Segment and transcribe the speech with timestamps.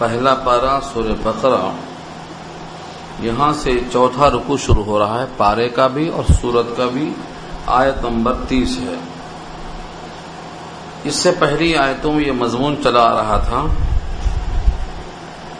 [0.00, 1.70] پہلا پارا سور بقرہ۔
[3.20, 7.12] یہاں سے چوتھا رکو شروع ہو رہا ہے، پارے کا بھی اور سورت کا بھی۔
[7.66, 8.94] آیت نمبر تیس ہے۔
[11.04, 13.66] اس سے پہلی آیتوں میں یہ مضمون چلا آ رہا تھا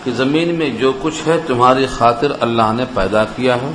[0.04, 3.70] کہ زمین میں جو کچھ ہے تمہاری خاطر اللہ نے پیدا کیا ہے۔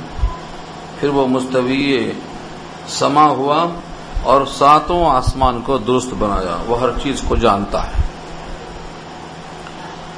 [1.00, 2.12] پھر وہ مستوی
[2.88, 3.66] سما ہوا
[4.22, 8.05] اور ساتوں آسمان کو درست بنایا۔ وہ ہر چیز کو جانتا ہے۔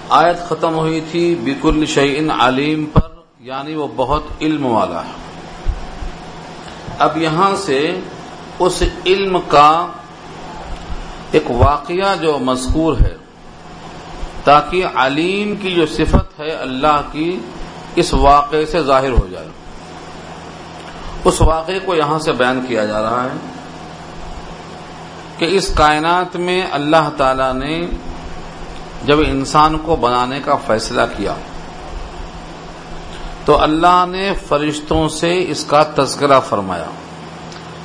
[0.09, 3.01] آیت ختم ہوئی تھی بیکل شعین علیم پر
[3.41, 5.13] یعنی وہ بہت علم والا ہے۔
[6.99, 8.01] اب یہاں سے
[8.59, 9.87] اس علم کا
[11.33, 13.17] ایک واقعہ جو مذکور ہے،
[14.45, 17.41] تاکہ علیم کی جو صفت ہے اللہ کی،
[17.95, 19.49] اس واقعے سے ظاہر ہو جائے۔
[21.25, 23.37] اس واقعے کو یہاں سے بیان کیا جا رہا ہے
[25.39, 27.87] کہ اس کائنات میں اللہ تعالی نے
[29.05, 31.35] جب انسان کو بنانے کا فیصلہ کیا،
[33.45, 36.87] تو اللہ نے فرشتوں سے اس کا تذکرہ فرمایا۔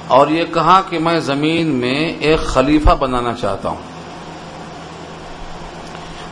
[0.07, 3.77] اور یہ کہا کہ میں زمین میں ایک خلیفہ بنانا چاہتا ہوں۔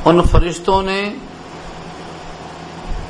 [0.05, 1.13] ان فرشتوں نے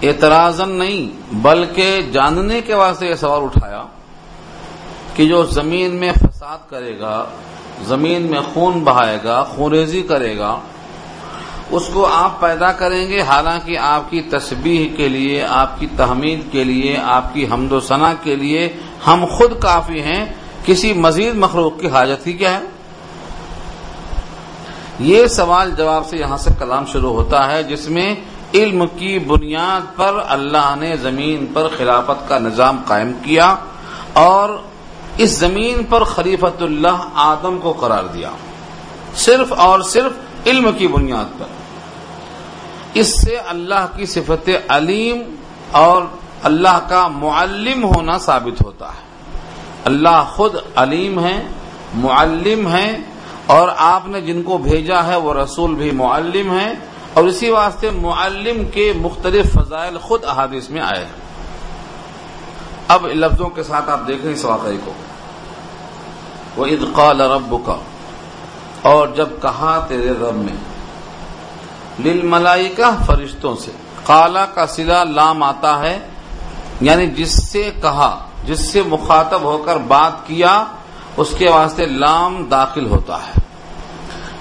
[0.04, 3.84] اعتراض نہیں، بلکہ جاننے کے واسطے یہ سوال اٹھایا
[5.16, 7.26] کہ جو زمین میں فساد کرے گا،
[7.84, 10.60] زمین میں خون بہائے گا، خونریزی کرے گا
[11.72, 16.52] اس کو آپ پیدا کریں گے۔ حالانکہ آپ کی تسبیح کے لیے، آپ کی تحمید
[16.52, 18.74] کے لیے، آپ کی حمد و ثنا کے لیے
[19.08, 20.26] ہم خود کافی ہیں۔
[20.66, 22.60] کسی مزید مخلوق کی حاجت ہی کیا ہے؟
[25.00, 28.16] یہ سوال جواب سے یہاں سے کلام شروع ہوتا ہے، جس میں
[28.54, 33.56] علم کی بنیاد پر اللہ نے زمین پر خلافت کا نظام قائم کیا
[34.14, 34.50] اور
[35.18, 38.30] اس زمین پر خلیفت اللہ آدم کو قرار دیا۔
[39.16, 40.12] صرف اور صرف
[40.46, 41.61] علم کی بنیاد پر۔
[42.94, 45.36] اس سے اللہ کی صفت علیم
[45.72, 46.02] اور
[46.44, 49.12] اللہ کا معلم ہونا ثابت ہوتا ہے۔
[49.86, 51.44] اللہ خود علیم ہے
[51.94, 52.98] معلم ہے
[53.46, 56.74] اور آپ نے جن کو بھیجا ہے وہ رسول بھی معلم ہے
[57.14, 61.22] اور اسی واسطے معلم کے مختلف فضائل خود احادیث میں آئے ہیں۔
[62.88, 64.92] اب لفظوں کے ساتھ آپ دیکھیں اس واقعے کو۔
[66.56, 67.76] وہ ادقال رب کا
[68.82, 70.71] اور جب کہا تیرے رب میں
[72.00, 73.72] لل ملائی کا فرشتوں سے۔
[74.04, 76.00] کالا کا سلا لام آتا ہے
[76.82, 80.64] یعنی جس سے کہا، جس سے مخاطب ہو کر بات کیا،
[81.18, 83.40] اس کے واسطے لام داخل ہوتا ہے۔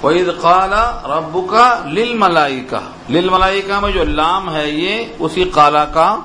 [0.03, 2.81] وعید کالا ربو کا لل ملائی کا
[3.11, 6.17] لل ملائی کا میں جو لام ہے یہ، اسی کالا کا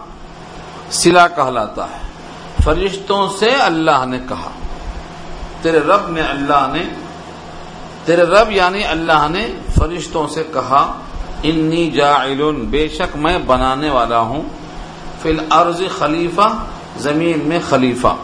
[0.91, 1.99] سلا کہلاتا ہے۔
[2.63, 4.49] فرشتوں سے اللہ نے کہا،
[5.61, 6.83] تیرے رب نے اللہ نے،
[8.05, 9.47] تیرے رب یعنی اللہ نے
[9.79, 10.99] فرشتوں سے کہا
[11.49, 14.41] انی جاعل بے شک میں بنانے والا ہوں،
[15.21, 16.63] فی الارض خلیفہ،
[16.97, 18.15] زمین میں خلیفہ۔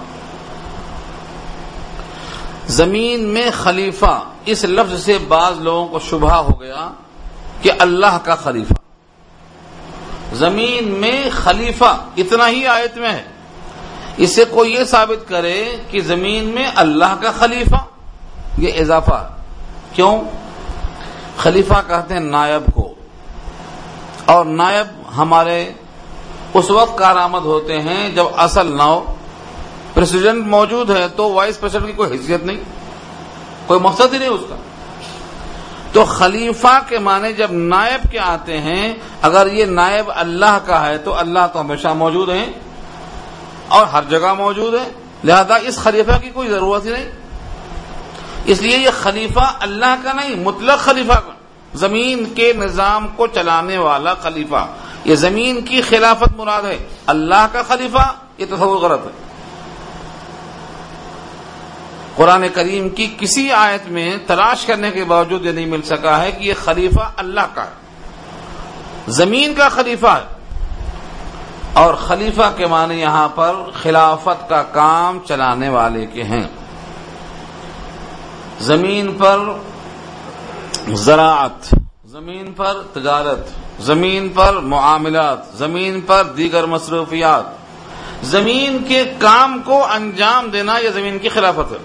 [2.68, 6.92] زمین میں خلیفہ، اس لفظ سے بعض لوگوں کو شبہ ہو گیا
[7.62, 8.74] کہ اللہ کا خلیفہ۔
[10.34, 13.24] زمین میں خلیفہ، اتنا ہی آیت میں ہے۔
[14.18, 17.76] اس سے کوئی یہ ثابت کرے کہ زمین میں اللہ کا خلیفہ،
[18.58, 19.30] یہ اضافہ
[19.94, 20.22] کیوں؟
[21.38, 22.81] خلیفہ کہتے ہیں نائب کو۔
[24.32, 24.88] اور نائب
[25.18, 25.72] ہمارے
[26.54, 29.04] اس وقت کارآمد ہوتے ہیں جب اصل نو
[29.94, 32.60] پریسیڈنٹ موجود ہے تو وائس پریسیڈنٹ کی کوئی حیثیت نہیں،
[33.68, 34.56] کوئی مقصد ہی نہیں اس کا۔
[35.94, 40.98] تو خلیفہ کے معنی جب نائب کے آتے ہیں، اگر یہ نائب اللہ کا ہے
[40.98, 42.46] تو اللہ تو ہمیشہ موجود ہیں
[43.68, 44.90] اور ہر جگہ موجود ہے
[45.24, 47.10] لہذا اس خلیفہ کی کوئی ضرورت ہی نہیں۔
[48.46, 51.34] اس لیے یہ خلیفہ اللہ کا نہیں، مطلق خلیفہ کا۔
[51.74, 54.68] زمین کے نظام کو چلانے والا خلیفہ۔
[55.06, 59.12] یہ زمین کی خلافت مراد ہے۔ اللہ کا خلیفہ، یہ تصور غلط ہے۔
[62.16, 66.32] قرآن کریم کی کسی آیت میں تلاش کرنے کے باوجود یہ نہیں مل سکا ہے
[66.32, 67.70] کہ یہ خلیفہ اللہ کا ہے۔
[69.08, 70.42] زمین کا خلیفہ ہے۔
[71.74, 76.44] اور خلیفہ کے معنی یہاں پر خلافت کا کام چلانے والے کے ہیں۔
[78.60, 79.40] زمین پر
[80.88, 81.76] زراعت،
[82.06, 83.48] زمین پر تجارت،
[83.82, 87.44] زمین پر معاملات، زمین پر دیگر مصروفیات۔
[88.24, 91.78] زمین کے کام کو انجام دینا یہ زمین کی خلافت ہے۔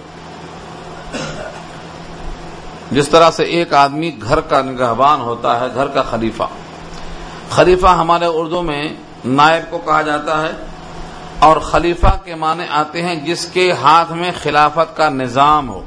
[2.90, 6.42] جس طرح سے ایک آدمی گھر کا نگہبان ہوتا ہے، گھر کا خلیفہ۔
[7.50, 8.88] خلیفہ ہمارے اردو میں
[9.24, 10.52] نائب کو کہا جاتا ہے
[11.38, 15.82] اور خلیفہ کے معنی آتے ہیں جس کے ہاتھ میں خلافت کا نظام ہو۔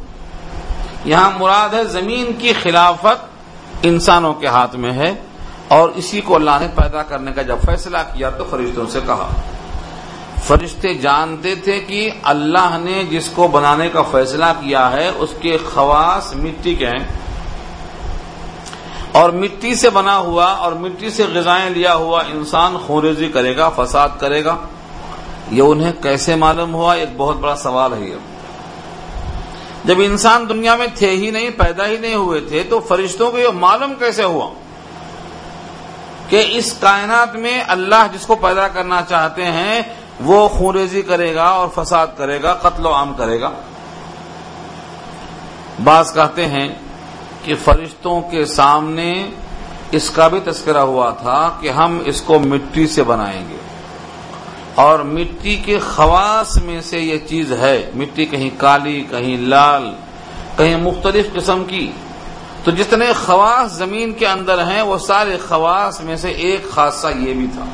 [1.05, 3.25] یہاں مراد ہے زمین کی خلافت
[3.81, 5.13] انسانوں کے ہاتھ میں ہے
[5.67, 9.29] اور اسی کو اللہ نے پیدا کرنے کا جب فیصلہ کیا تو فرشتوں سے کہا۔
[10.43, 15.57] فرشتے جانتے تھے کہ اللہ نے جس کو بنانے کا فیصلہ کیا ہے اس کے
[15.73, 17.19] خواص مٹی کے ہیں۔
[19.11, 23.69] اور مٹی سے بنا ہوا اور مٹی سے غذائیں لیا ہوا انسان خوریزی کرے گا،
[23.69, 24.55] فساد کرے گا۔
[25.51, 28.15] یہ انہیں کیسے معلوم ہوا؟ ایک بہت بڑا سوال ہے یہ۔
[29.85, 33.39] جب انسان دنیا میں تھے ہی نہیں، پیدا ہی نہیں ہوئے تھے، تو فرشتوں کو
[33.39, 34.49] یہ معلوم کیسے ہوا؟
[36.29, 39.81] کہ اس کائنات میں اللہ جس کو پیدا کرنا چاہتے ہیں،
[40.19, 43.51] وہ خوریزی کرے گا اور فساد کرے گا، قتل و عام کرے گا۔
[45.83, 46.69] بعض کہتے ہیں
[47.43, 49.29] کہ فرشتوں کے سامنے
[49.91, 53.58] اس کا بھی تذکرہ ہوا تھا کہ ہم اس کو مٹی سے بنائیں گے۔
[54.79, 59.91] اور مٹی کے خواص میں سے یہ چیز ہے۔ مٹی کہیں کالی، کہیں لال،
[60.57, 61.91] کہیں مختلف قسم کی۔
[62.63, 67.33] تو جتنے خواص زمین کے اندر ہیں، وہ سارے خواص میں سے ایک خاصہ یہ
[67.33, 67.65] بھی تھا۔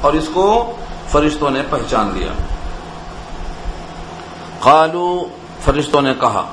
[0.00, 0.76] اور اس کو
[1.08, 2.32] فرشتوں نے پہچان لیا۔
[4.60, 5.28] قالو،
[5.64, 6.44] فرشتوں نے کہا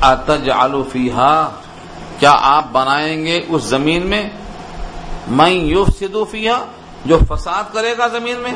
[0.00, 1.48] اتج آلو فیحا
[2.18, 4.30] کیا آپ بنائیں گے اس زمین میں؟
[5.28, 6.64] میں یوف سدو فیحا
[7.04, 8.52] جو فساد کرے گا زمین میں؟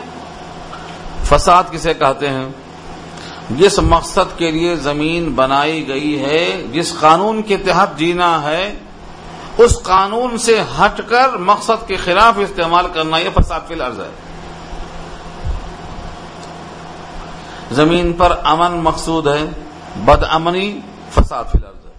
[1.31, 2.49] فساد کسے کہتے ہیں؟
[3.51, 8.75] جس مقصد کے لیے زمین بنائی گئی ہے، جس قانون کے تحت جینا ہے،
[9.59, 14.11] اس قانون سے ہٹ کر مقصد کے خلاف استعمال کرنا یہ فساد فی الارض ہے۔
[17.71, 19.45] زمین پر امن مقصود ہے،
[19.97, 20.81] بد امنی
[21.11, 21.91] فساد فی الارض ہے۔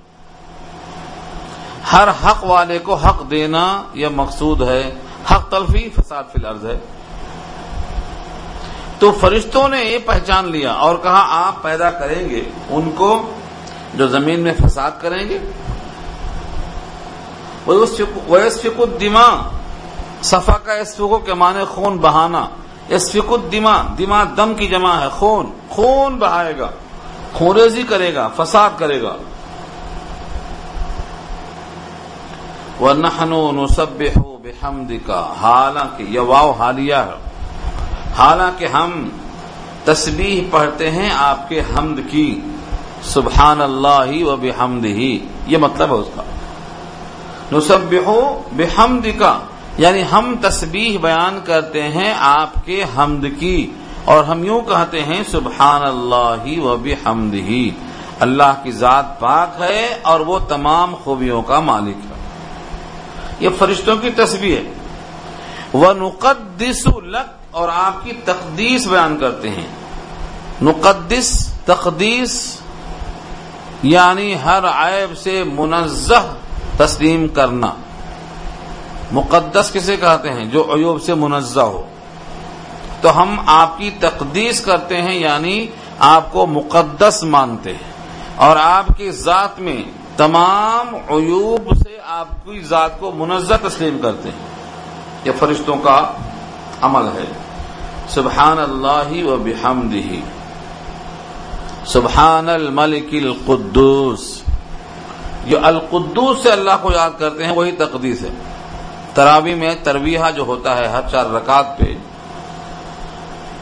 [1.91, 4.91] ہر حق والے کو حق دینا یہ مقصود ہے،
[5.31, 6.79] حق تلفی فساد فی الارض ہے۔
[9.01, 13.31] تو فرشتوں نے یہ پہچان لیا اور کہا، آپ پیدا کریں گے، ان کو
[13.93, 15.39] جو زمین میں فساد کریں گے؟
[18.27, 19.49] ویسفک الدما
[20.21, 22.47] صفا کا اسفکو کے معنی خون بہانا۔
[22.89, 26.69] اسفک الدما دما دم کی جمع ہے، خون۔ خون بہائے گا
[27.33, 29.15] خوریزی کرے گا، فساد کرے گا۔
[32.79, 37.30] وہ نہنو نصب ہو بےحمد کا حالانکہ یہ واؤ حالیہ ہے۔
[38.17, 39.09] حالانکہ ہم
[39.83, 42.39] تسبیح پڑھتے ہیں آپ کے حمد کی۔
[43.03, 46.23] سبحان اللہ و بحمد ہی یہ مطلب ہے اس کا۔
[47.51, 49.39] نصب ہو بحمد کا
[49.77, 53.71] یعنی ہم تسبیح بیان کرتے ہیں آپ کے حمد کی۔
[54.05, 57.69] اور ہم یوں کہتے ہیں سبحان اللہ و بحمد ہی
[58.19, 62.13] اللہ کی ذات پاک ہے اور وہ تمام خوبیوں کا مالک ہے۔
[63.39, 64.73] یہ فرشتوں کی تصویر ہے۔
[65.73, 69.67] وہ نقدس لک اور آپ کی تقدیس بیان کرتے ہیں۔
[70.61, 72.61] نقدس تقدیس
[73.83, 76.33] یعنی ہر عیب سے منزہ
[76.77, 77.73] تسلیم کرنا۔
[79.11, 81.85] مقدس کسے کہتے ہیں؟ جو عیوب سے منزہ ہو۔
[83.01, 85.67] تو ہم آپ کی تقدیس کرتے ہیں یعنی
[85.99, 87.91] آپ کو مقدس مانتے ہیں۔
[88.35, 89.83] اور آپ کی ذات میں
[90.17, 94.47] تمام عیوب سے آپ کی ذات کو منزہ تسلیم کرتے ہیں۔
[95.25, 96.11] یہ فرشتوں کا
[96.81, 97.40] عمل ہے۔
[98.13, 99.95] سبحان اللہ و بحمد
[101.85, 104.41] سبحان الملک القدوس
[105.45, 108.29] جو القدوس سے اللہ کو یاد کرتے ہیں، وہی تقدیس ہے.
[109.13, 111.93] تراوی میں ترویحہ جو ہوتا ہے، ہر چار رکعت پہ،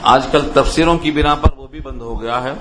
[0.03, 2.53] آج کل تفسیروں کی بنا پر وہ بھی بند ہو گیا ہے.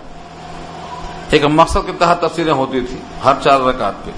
[1.31, 4.11] ایک مقصد کے تحت تفسیریں ہوتی تھی ہر چار رکعت پہ.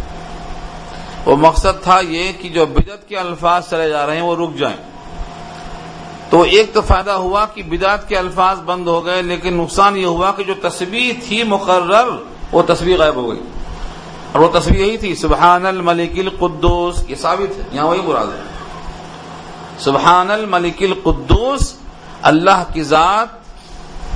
[1.24, 4.58] وہ مقصد تھا یہ کہ جو بدت کے الفاظ چلے جا رہے ہیں، وہ رک
[4.58, 4.76] جائیں.
[6.30, 10.06] تو ایک تو فائدہ ہوا کہ بدعت کے الفاظ بند ہو گئے، لیکن نقصان یہ
[10.06, 12.08] ہوا کہ جو تصویر تھی مقرر،
[12.52, 13.40] وہ تصویر غائب ہو گئی۔
[14.32, 18.42] اور وہ تصویر یہی تھی سبحان الملک القدوس یہ ثابت ہے، یہاں وہی مراد ہے۔
[19.78, 21.74] سبحان الملک القدوس
[22.22, 23.28] اللہ کی ذات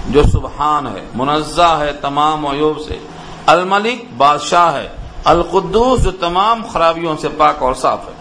[0.08, 2.98] جو سبحان ہے، منزہ ہے، تمام عیوب سے۔
[3.46, 4.88] الملک بادشاہ ہے،
[5.24, 8.12] القدوس جو تمام خرابیوں سے پاک اور صاف ہے۔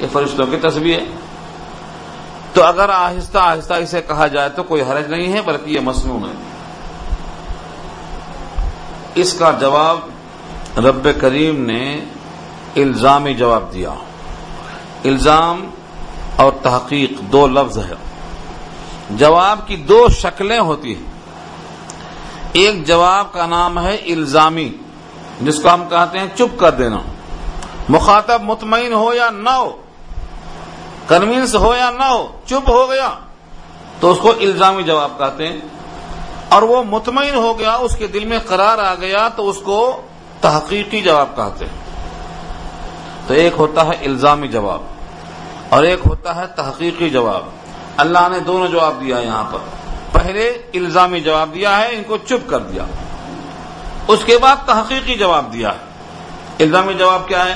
[0.00, 1.04] یہ فرشتوں کی تصویر ہے۔
[2.56, 6.22] تو اگر آہستہ آہستہ اسے کہا جائے تو کوئی حرج نہیں ہے، بلکہ یہ مصنون
[6.24, 6.34] ہے۔
[9.14, 9.98] اس کا جواب
[10.78, 12.00] رب کریم نے
[12.76, 13.90] الزامی جواب دیا۔
[15.04, 15.70] الزام
[16.36, 17.94] اور تحقیق دو لفظ ہے
[19.10, 21.10] جواب کی دو شکلیں ہوتی ہیں۔
[22.52, 24.72] ایک جواب کا نام ہے الزامی،
[25.40, 26.98] جس کو ہم کہتے ہیں چپ کر دینا۔
[27.88, 29.82] مخاطب مطمئن ہو یا نہ ہو
[31.08, 33.10] کنوینس ہو یا نہ ہو، چپ ہو گیا۔
[34.00, 35.60] تو اس کو الزامی جواب کہتے ہیں۔
[36.48, 40.00] اور وہ مطمئن ہو گیا، اس کے دل میں قرار آ گیا، تو اس کو
[40.40, 41.84] تحقیقی جواب کہتے ہیں۔
[43.26, 44.82] تو ایک ہوتا ہے الزامی جواب،
[45.68, 47.42] اور ایک ہوتا ہے تحقیقی جواب۔
[47.96, 49.58] اللہ نے دونوں جواب دیا یہاں پر۔
[50.12, 52.84] پہلے الزامی جواب دیا ہے، ان کو چپ کر دیا۔
[54.08, 55.78] اس کے بعد تحقیقی جواب دیا ہے۔
[56.64, 57.54] الزامی جواب کیا ہے؟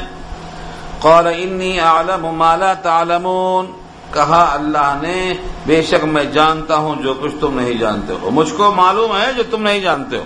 [1.01, 3.67] قال انی اعلم ما لا تعلمون۔
[4.13, 5.35] کہا اللہ نے،
[5.67, 9.33] بے شک میں جانتا ہوں جو کچھ تم نہیں جانتے ہو۔ مجھ کو معلوم ہے
[9.33, 10.23] جو تم نہیں جانتے ہو۔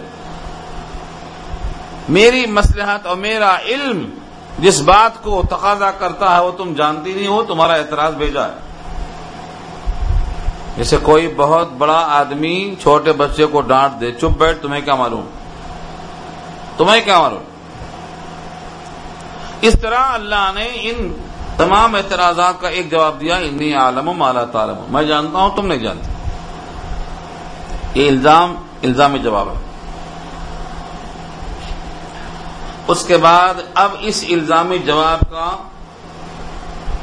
[2.08, 4.10] میری مسلحت اور میرا علم
[4.58, 8.52] جس بات کو تقاضا کرتا ہے وہ تم جانتی نہیں ہو، تمہارا اعتراض بھیجا ہے۔
[10.76, 15.24] جیسے کوئی بہت بڑا آدمی چھوٹے بچے کو ڈانٹ دے، چپ بیٹھ، تمہیں کیا معلوم؟
[16.76, 17.53] تمہیں کیا معلوم؟
[19.64, 21.12] اس طرح اللہ نے ان
[21.56, 25.78] تمام اعتراضات کا ایک جواب دیا، انی عالم مالا تعالم میں جانتا ہوں، تم نہیں
[25.78, 26.12] جانتے۔
[27.94, 29.54] یہ الزام، الزامی جواب ہے۔
[32.88, 35.56] اس کے بعد اب اس الزامی جواب کا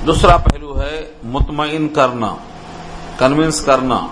[0.08, 2.36] دوسرا پہلو ہے، مطمئن کرنا
[3.18, 4.08] کنونس کرنا۔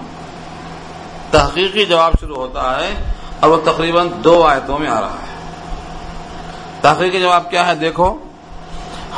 [1.31, 5.47] تحقیقی جواب شروع ہوتا ہے اور وہ تقریباً دو آیتوں میں آ رہا ہے۔
[6.81, 8.17] تحقیقی جواب کیا ہے؟ دیکھو۔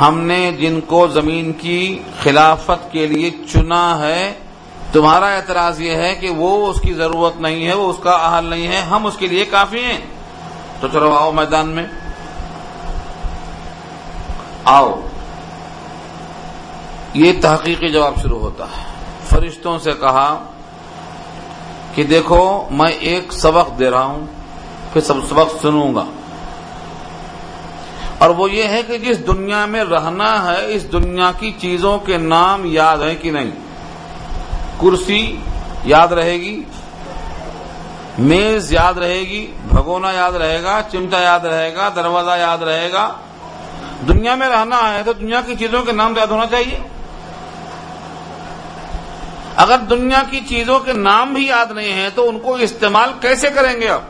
[0.00, 4.34] ہم نے جن کو زمین کی خلافت کے لیے چنا ہے،
[4.92, 8.44] تمہارا اعتراض یہ ہے کہ وہ اس کی ضرورت نہیں ہے، وہ اس کا اہل
[8.44, 9.98] نہیں ہے، ہم اس کے لیے کافی ہیں۔
[10.80, 11.86] تو چلو آؤ میدان میں۔
[14.64, 15.00] آؤ۔
[17.14, 18.82] یہ تحقیقی جواب شروع ہوتا ہے۔
[19.28, 20.44] فرشتوں سے کہا
[21.94, 24.26] کہ دیکھو، میں ایک سبق دے رہا ہوں،
[24.92, 26.04] پھر سب سبق سنوں گا۔
[28.22, 32.16] اور وہ یہ ہے کہ جس دنیا میں رہنا ہے، اس دنیا کی چیزوں کے
[32.16, 33.50] نام یاد ہیں کہ نہیں؟
[34.80, 35.36] کرسی
[35.84, 36.62] یاد رہے گی،
[38.18, 42.92] میز یاد رہے گی، بھگونا یاد رہے گا، چمٹا یاد رہے گا، دروازہ یاد رہے
[42.92, 43.12] گا۔
[44.08, 46.78] دنیا میں رہنا ہے تو دنیا کی چیزوں کے نام یاد ہونا چاہیے۔
[49.56, 53.50] اگر دنیا کی چیزوں کے نام بھی یاد نہیں ہیں تو ان کو استعمال کیسے
[53.50, 54.02] کریں گے آپ؟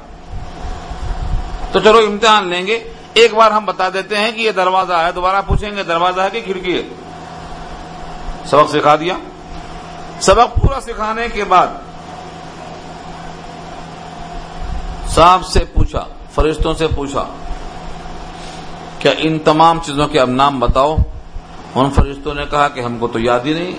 [1.73, 5.12] تو چلو امتحان لیں گے۔ ایک بار ہم بتا دیتے ہیں کہ یہ دروازہ ہے،
[5.12, 6.83] دوبارہ پوچھیں گے دروازہ ہے کہ کھڑکی ہے؟
[8.47, 9.16] سبق سکھا دیا؟
[10.21, 11.66] سبق پورا سکھانے کے بعد
[15.14, 16.04] صاحب سے پوچھا،
[16.35, 17.25] فرشتوں سے پوچھا،
[18.99, 20.97] کیا ان تمام چیزوں کے اب نام بتاؤ؟
[21.75, 23.73] ان فرشتوں نے کہا کہ ہم کو تو یاد ہی نہیں،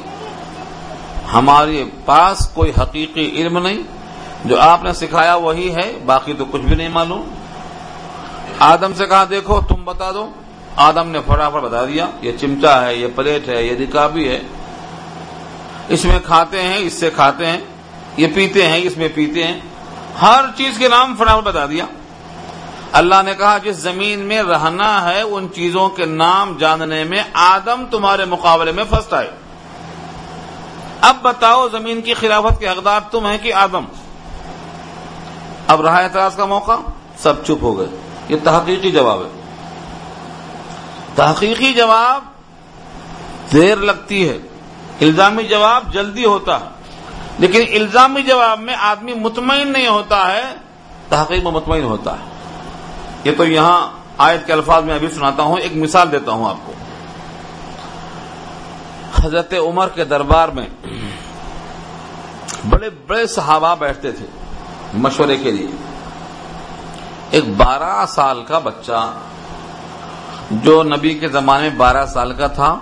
[1.33, 3.81] ہمارے پاس کوئی حقیقی علم نہیں،
[4.45, 7.23] جو آپ نے سکھایا وہی ہے، باقی تو کچھ بھی نہیں معلوم۔
[8.65, 10.29] آدم سے کہا، دیکھو، تم بتا دو۔
[10.75, 14.39] آدم نے فٹافٹ بتا دیا، یہ چمٹا ہے، یہ پلیٹ ہے، یہ رکابی ہے۔
[15.87, 17.57] اس میں کھاتے ہیں، اس سے کھاتے ہیں،
[18.17, 19.59] یہ پیتے ہیں، اس میں پیتے ہیں۔
[20.21, 21.85] ہر چیز کے نام فٹافٹ بتا دیا۔
[22.91, 27.85] اللہ نے کہا، جس زمین میں رہنا ہے، ان چیزوں کے نام جاننے میں آدم
[27.91, 29.29] تمہارے مقابلے میں فسٹ آئے۔
[31.01, 33.85] اب بتاؤ، زمین کی خلافت کے حقدار تم ہیں کہ آدم؟
[35.67, 36.73] اب رہا اعتراض کا موقع،
[37.17, 37.87] سب چپ ہو گئے۔
[38.29, 39.41] یہ تحقیقی جواب ہے۔
[41.15, 42.23] تحقیقی جواب
[43.53, 44.37] دیر لگتی ہے۔
[45.01, 46.65] الزامی جواب جلدی ہوتا ہے۔
[47.39, 50.43] لیکن الزامی جواب میں آدمی مطمئن نہیں ہوتا ہے،
[51.09, 52.23] تحقیق میں مطمئن ہوتا ہے۔
[53.23, 53.87] یہ تو یہاں
[54.17, 56.73] آیت کے الفاظ میں ابھی سناتا ہوں، ایک مثال دیتا ہوں آپ کو۔
[59.23, 60.67] حضرت عمر کے دربار میں
[62.69, 64.25] بڑے بڑے صحابہ بیٹھتے تھے
[64.93, 65.92] مشورے کے لیے۔
[67.33, 69.11] ایک بارہ سال کا بچہ
[70.51, 72.79] جو نبی کے زمانے میں بارہ سال کا تھا،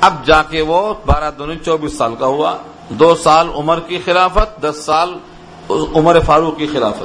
[0.00, 2.56] اب جا کے وہ بارہ دونوں چوبیس سال کا ہوا۔
[2.88, 5.18] دو سال عمر کی خلافت، دس سال
[5.70, 7.04] عمر فاروق کی خلافت۔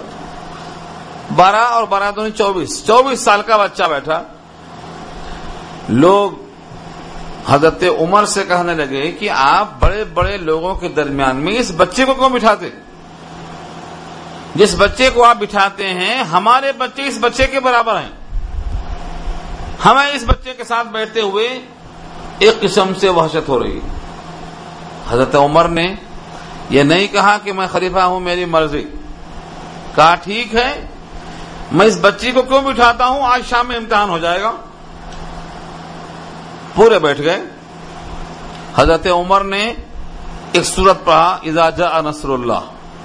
[1.35, 4.23] بارہ اور بارہ دونوں چوبیس۔ چوبیس سال کا بچہ بیٹھا۔
[5.89, 6.31] لوگ
[7.47, 12.05] حضرت عمر سے کہنے لگے کہ آپ بڑے بڑے لوگوں کے درمیان میں اس بچے
[12.05, 12.69] کو کیوں بٹھاتے؟
[14.57, 18.09] جس بچے کو آپ بٹھاتے ہیں، ہمارے بچے اس بچے کے برابر ہیں۔
[19.85, 21.59] ہمیں اس بچے کے ساتھ بیٹھتے ہوئے
[22.39, 23.79] ایک قسم سے وحشت ہو رہی
[25.09, 25.95] حضرت عمر نے
[26.69, 28.83] یہ نہیں کہا کہ میں خلیفہ ہوں، میری مرضی۔
[29.95, 30.87] کہا، ٹھیک ہے،
[31.71, 34.51] میں اس بچی کو کیوں بٹھاتا ہوں؟ آج شام میں امتحان ہو جائے گا۔
[36.75, 37.41] پورے بیٹھ گئے۔
[38.75, 39.73] حضرت عمر نے
[40.51, 42.61] ایک صورت پڑھا اجازہ نصر اللہ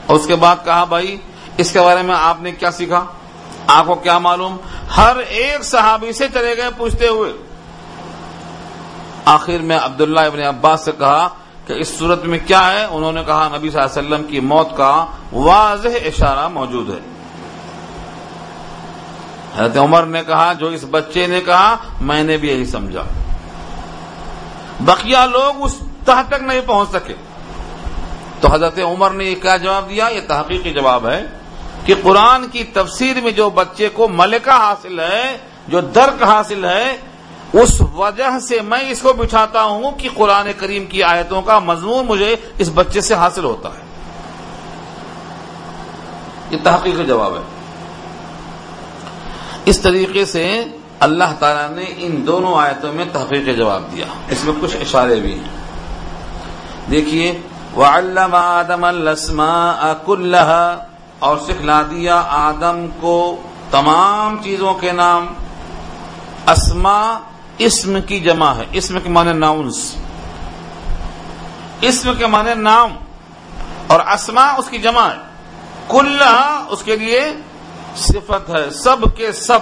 [0.07, 1.17] اور اس کے بعد کہا، بھائی
[1.57, 3.05] اس کے بارے میں آپ نے کیا سیکھا؟
[3.67, 4.57] آپ کو کیا معلوم؟
[4.97, 7.33] ہر ایک صحابی سے چلے گئے پوچھتے ہوئے۔
[9.25, 11.29] آخر میں عبداللہ ابن عباس سے کہا
[11.67, 14.41] کہ اس صورت میں کیا ہے؟ انہوں نے کہا، نبی صلی اللہ علیہ وسلم کی
[14.41, 16.99] موت کا واضح اشارہ موجود ہے۔
[19.57, 23.03] حضرت عمر نے کہا، جو اس بچے نے کہا، میں نے بھی یہی سمجھا۔
[24.81, 27.15] بقیہ لوگ اس تہ تک نہیں پہنچ سکے۔
[28.41, 31.42] تو حضرت عمر نے یہ کیا جواب دیا؟ یہ تحقیقی جواب ہے۔
[31.85, 36.97] کہ قرآن کی تفسیر میں جو بچے کو ملکہ حاصل ہے، جو درک حاصل ہے،
[37.53, 42.07] اس وجہ سے میں اس کو بٹھاتا ہوں کہ قرآن کریم کی آیتوں کا مضمون
[42.07, 43.83] مجھے اس بچے سے حاصل ہوتا ہے۔
[46.51, 47.43] یہ تحقیقی جواب ہے۔
[49.65, 50.65] اس طریقے سے
[51.01, 55.35] اللہ تعالیٰ نے ان دونوں آیتوں میں تحقیق جواب دیا۔ اس میں کچھ اشارے بھی
[55.35, 55.63] ہیں۔
[56.91, 57.41] دیکھیے،
[57.77, 60.85] وعلم آدم الاسماء كلها
[61.23, 65.27] اور سکھلا دیا آدم کو تمام چیزوں کے نام۔
[66.47, 67.19] اسما،
[67.59, 69.97] اسم کی جمع ہے۔ اسم کے معنی ناؤنس
[71.81, 72.91] اسم کے معنی نام۔
[73.87, 75.17] اور اسما اس کی جمع ہے۔
[75.89, 77.33] کلہ اس کے لیے
[77.97, 79.59] صفت ہے۔ سب کے سب۔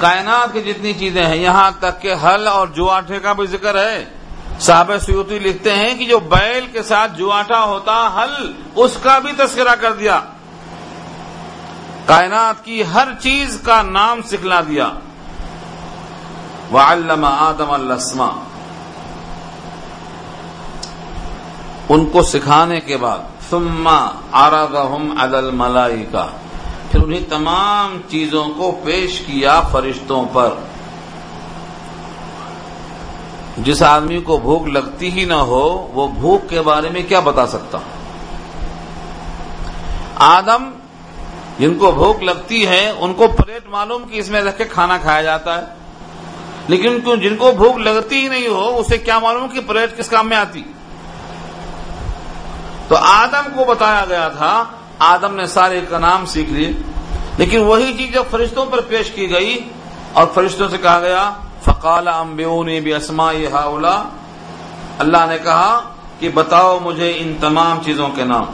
[0.00, 4.04] کائنات کی جتنی چیزیں ہیں، یہاں تک کہ حل اور جواٹھے کا بھی ذکر ہے
[4.60, 9.32] صاحب سیوتی لکھتے ہیں کہ جو بیل کے ساتھ جواٹا ہوتا، حل، اس کا بھی
[9.32, 10.20] تذکرہ کر دیا۔
[12.06, 14.90] کائنات کی ہر چیز کا نام سکھلا دیا۔
[16.72, 18.30] وعلم آدم السما
[21.88, 23.18] ان کو سکھانے کے بعد،
[23.50, 23.88] ثم
[24.32, 26.26] عرضهم على الملائکہ
[26.90, 30.48] پھر انہیں تمام چیزوں کو پیش کیا فرشتوں پر۔
[33.58, 37.46] جس آدمی کو بھوک لگتی ہی نہ ہو، وہ بھوک کے بارے میں کیا بتا
[37.46, 37.78] سکتا
[40.14, 40.70] آدم
[41.58, 44.98] جن کو بھوک لگتی ہے، ان کو پلیٹ معلوم کہ اس میں رکھ کے کھانا
[44.98, 45.62] کھایا جاتا ہے۔
[46.68, 50.28] لیکن جن کو بھوک لگتی ہی نہیں ہو، اسے کیا معلوم کہ پلیٹ کس کام
[50.28, 50.62] میں آتی؟
[52.88, 54.64] تو آدم کو بتایا گیا تھا،
[54.98, 56.72] آدم نے سارے کا نام سیکھ لیے۔
[57.38, 59.68] لیکن وہی چیز جب فرشتوں پر پیش کی گئی
[60.12, 61.30] اور فرشتوں سے کہا گیا
[61.64, 63.30] فقال امبیونی بھی اسما
[64.98, 65.80] اللہ نے کہا
[66.18, 68.44] کہ بتاؤ مجھے ان تمام چیزوں کے نام۔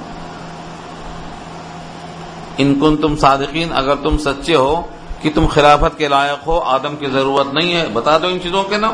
[2.59, 4.83] ان کن تم صادقین، اگر تم سچے ہو
[5.23, 8.63] کہ تم خلافت کے لائق ہو، آدم کی ضرورت نہیں ہے، بتا دو ان چیزوں
[8.63, 8.93] کے نام۔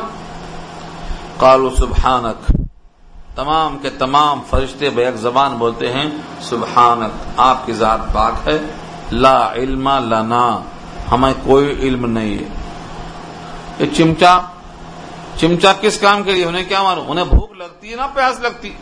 [1.37, 2.51] قالوا سبحانک۔
[3.35, 6.05] تمام کے تمام فرشتے بیک زبان بولتے ہیں،
[6.41, 8.57] سبحانک، آپ کی ذات پاک ہے،
[9.11, 10.59] لا علم لنا،
[11.11, 12.64] ہمیں کوئی علم نہیں ہے۔
[13.79, 14.39] یہ چمچا
[15.39, 18.73] چمچا کس کام کے لیے؟ انہیں کیا معلوم؟ انہیں بھوک لگتی ہے نا، پیاس لگتی۔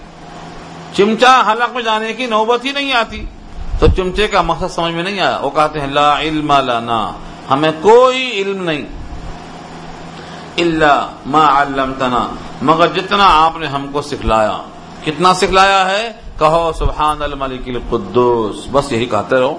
[0.94, 3.26] چمچا حلق میں جانے کی نوبت ہی نہیں آتی۔
[3.80, 7.12] تو چمچے کا مقصد سمجھ میں نہیں آیا۔ وہ کہتے ہیں، لا علم لنا۔
[7.50, 8.82] ہمیں کوئی علم نہیں۔
[10.58, 12.28] اللہ ما علمتنا۔
[12.62, 14.58] مگر جتنا آپ نے ہم کو سکھلایا۔
[15.06, 19.58] کتنا سکھلایا ہے؟ کہو، سبحان الملک القدوس۔ بس یہی کہتے رہو۔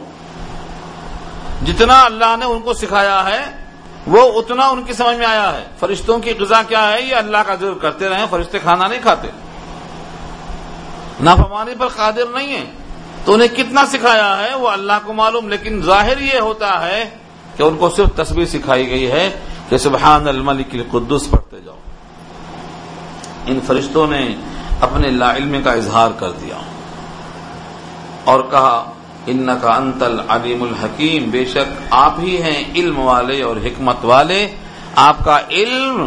[1.66, 3.63] جتنا اللہ نے ان کو سکھایا ہے
[4.06, 7.36] وہ اتنا ان کی سمجھ میں آیا ہے۔ فرشتوں کی غذا کیا ہے؟ یہ اللہ
[7.36, 9.28] کا ذکر کرتے رہے، فرشتے کھانا نہیں کھاتے۔
[11.20, 12.64] نافمانی پر قادر نہیں ہے
[13.24, 17.10] تو انہیں کتنا سکھایا ہے؟ وہ اللہ کو معلوم، لیکن ظاہر یہ ہوتا ہے
[17.56, 19.38] کہ ان کو صرف تصویر سکھائی گئی ہے
[19.68, 21.76] کہ سبحان الملک القدس پڑھتے جاؤ۔
[23.46, 24.34] ان فرشتوں نے
[24.80, 26.56] اپنے لا علم کا اظہار کر دیا۔
[28.24, 28.92] اور کہا
[29.26, 34.48] ان کا انتل علیم الحکیم، بے شک آپ ہی ہیں علم والے اور حکمت والے۔
[34.96, 36.06] آپ کا علم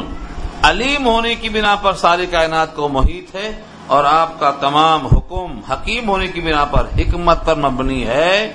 [0.64, 5.60] علیم ہونے کی بنا پر ساری کائنات کو محیط ہے اور آپ کا تمام حکم
[5.72, 8.54] حکیم ہونے کی بنا پر حکمت پر مبنی ہے۔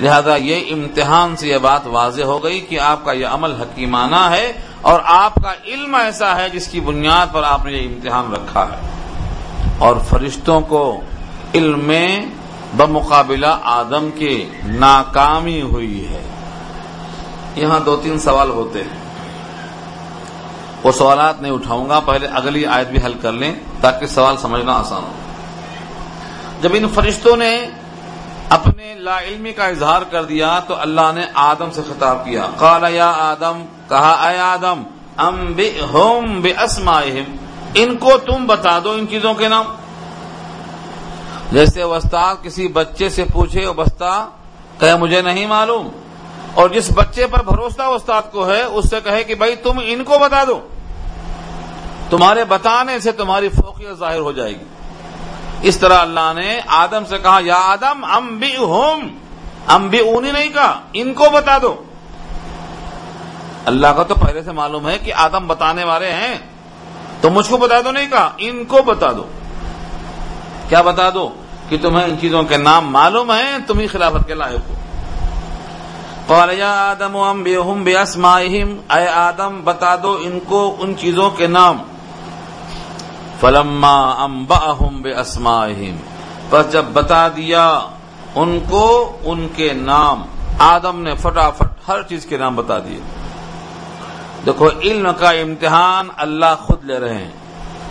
[0.00, 4.28] لہذا یہ امتحان سے یہ بات واضح ہو گئی کہ آپ کا یہ عمل حکیمانہ
[4.30, 8.32] ہے اور آپ کا علم ایسا ہے جس کی بنیاد پر آپ نے یہ امتحان
[8.32, 8.88] رکھا ہے۔
[9.78, 11.00] اور فرشتوں کو
[11.54, 12.26] علم میں
[12.76, 16.28] بمقابلہ آدم کے ناکامی ہوئی ہے۔
[17.56, 19.04] یہاں دو تین سوال ہوتے ہیں۔
[20.82, 24.72] وہ سوالات نہیں اٹھاؤں گا، پہلے اگلی آیت بھی حل کر لیں تاکہ سوال سمجھنا
[24.72, 25.12] آسان ہو۔
[26.62, 27.66] جب ان فرشتوں نے
[28.48, 32.94] اپنے لا علمی کا اظہار کر دیا تو اللہ نے آدم سے خطاب کیا۔ قال
[32.94, 34.82] یا آدم، کہا، اے آدم
[35.16, 36.52] ام بے ہوم بے
[37.74, 39.64] ان کو تم بتا دو ان چیزوں کے نام۔
[41.54, 44.28] جیسے استاد کسی بچے سے پوچھے بستا
[44.78, 45.88] کہ مجھے نہیں معلوم.
[46.54, 50.04] اور جس بچے پر بھروسہ استاد کو ہے، اس سے کہے کہ بھائی، تم ان
[50.04, 50.68] کو بتا دو۔
[52.10, 54.64] تمہارے بتانے سے تمہاری فوقیت ظاہر ہو جائے گی۔
[55.62, 59.18] اس طرح اللہ نے آدم سے کہا، یا آدم ام بھی ہوم
[59.66, 61.84] ام بھی اونی نہیں کہا، ان کو بتا دو۔
[63.64, 66.38] اللہ کا تو پہلے سے معلوم ہے کہ آدم بتانے والے ہیں۔
[67.20, 69.24] تو مجھ کو بتا دو نہیں کہا، ان کو بتا دو۔
[70.68, 71.28] کیا بتا دو؟
[71.68, 74.74] کہ تمہیں ان چیزوں کے نام معلوم ہیں، تم ہی خلافت کے لائق ہو۔
[76.26, 81.78] قال یا آدم انبئهم باسمائهم اے آدم، بتا دو ان کو ان چیزوں کے نام۔
[83.40, 85.96] فلما انبأهم باسمائهم
[86.50, 87.80] پس جب بتا دیا
[88.34, 90.22] ان کو ان کے نام،
[90.58, 93.00] آدم نے فٹافٹ ہر چیز کے نام بتا دیے۔
[94.46, 97.30] دیکھو، علم کا امتحان اللہ خود لے رہے ہیں۔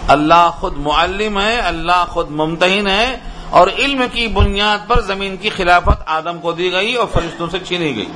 [0.08, 5.50] اللہ خود معلم ہے، اللہ خود ممتحن ہے اور علم کی بنیاد پر زمین کی
[5.50, 8.10] خلافت آدم کو دی گئی اور فرشتوں سے چھینی گئی۔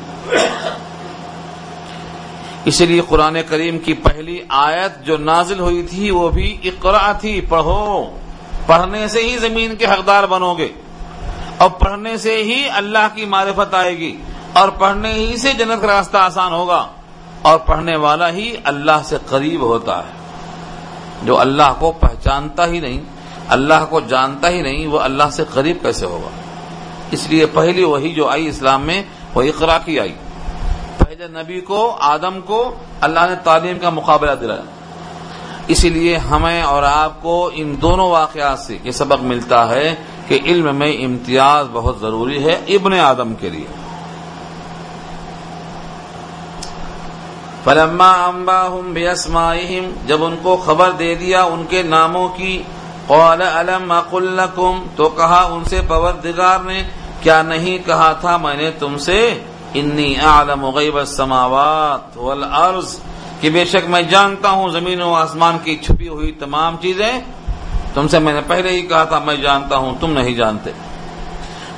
[2.65, 7.41] اسی لیے قرآن کریم کی پہلی آیت جو نازل ہوئی تھی وہ بھی اقرا تھی،
[7.41, 8.17] پڑھو۔
[8.65, 10.67] پڑھنے سے ہی زمین کے حقدار بنو گے
[11.57, 14.15] اور پڑھنے سے ہی اللہ کی معرفت آئے گی
[14.53, 16.85] اور پڑھنے ہی سے جنت کا راستہ آسان ہوگا
[17.41, 20.11] اور پڑھنے والا ہی اللہ سے قریب ہوتا ہے،
[21.23, 23.01] جو اللہ کو پہچانتا ہی نہیں۔
[23.49, 26.29] اللہ کو جانتا ہی نہیں، وہ اللہ سے قریب کیسے ہوگا؟
[27.11, 30.15] اس لیے پہلی وہی جو آئی اسلام میں، وہ اقرا کی آئی۔
[30.97, 34.61] پہلے نبی کو، آدم کو اللہ نے تعلیم کا مقابلہ دلایا۔
[35.67, 39.95] اسی لیے ہمیں اور آپ کو ان دونوں واقعات سے یہ سبق ملتا ہے
[40.27, 43.65] کہ علم میں امتیاز بہت ضروری ہے ابن آدم کے لیے۔
[47.63, 52.63] فلما انباهم باسمائهم جب ان کو خبر دے دیا ان کے ناموں کی
[53.07, 56.83] قال، الم اقل لكم تو کہا ان سے، پروردگار نے
[57.21, 59.39] کیا نہیں کہا تھا میں نے تم سے؟
[59.73, 62.99] انی اعلم غیب السماوات والارض.
[63.41, 67.19] کہ بے شک میں جانتا ہوں زمین و آسمان کی چھپی ہوئی تمام چیزیں۔
[67.93, 70.71] تم سے میں نے پہلے ہی کہا تھا، میں جانتا ہوں، تم نہیں جانتے۔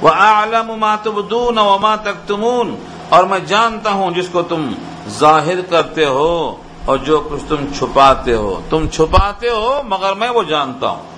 [0.04, 2.72] وَأَعْلَمُ مَا تُبْدُونَ وَمَا تَكْتُمُونَ
[3.10, 4.72] اور میں جانتا ہوں جس کو تم
[5.10, 10.44] ظاہر کرتے ہو اور جو کچھ تم چھپاتے ہو۔ تم چھپاتے ہو، مگر میں وہ
[10.44, 11.09] جانتا ہوں۔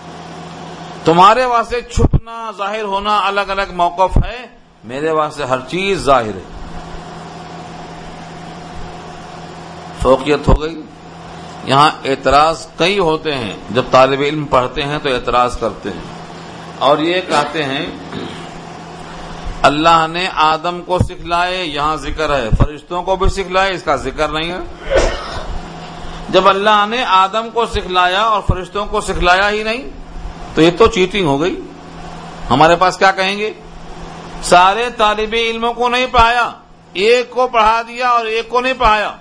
[1.06, 4.48] تمہارے واسطے چھپنا، ظاہر ہونا الگ الگ موقف ہے۔
[4.84, 6.42] میرے واسطے ہر چیز ظاہر ہے۔
[10.02, 10.82] فوقیت ہو گئی۔
[11.66, 16.02] یہاں اعتراض کئی ہوتے ہیں۔ جب طالب علم پڑھتے ہیں تو اعتراض کرتے ہیں۔
[16.80, 17.86] اور یہ کہتے ہیں،
[19.62, 24.28] اللہ نے آدم کو سکھلائے، یہاں ذکر ہے۔ فرشتوں کو بھی سکھلائے، اس کا ذکر
[24.28, 24.60] نہیں ہے۔
[26.30, 30.01] جب اللہ نے آدم کو سکھلایا اور فرشتوں کو سکھلایا ہی نہیں
[30.56, 31.62] تو یہ تو چیٹنگ ہو گئی۔
[32.50, 33.54] ہمارے پاس کیا کہیں گے؟
[34.44, 36.52] سارے طالب علموں کو نہیں پڑھایا
[36.94, 39.16] ایک کو پڑھا دیا اور ایک کو نہیں پڑھایا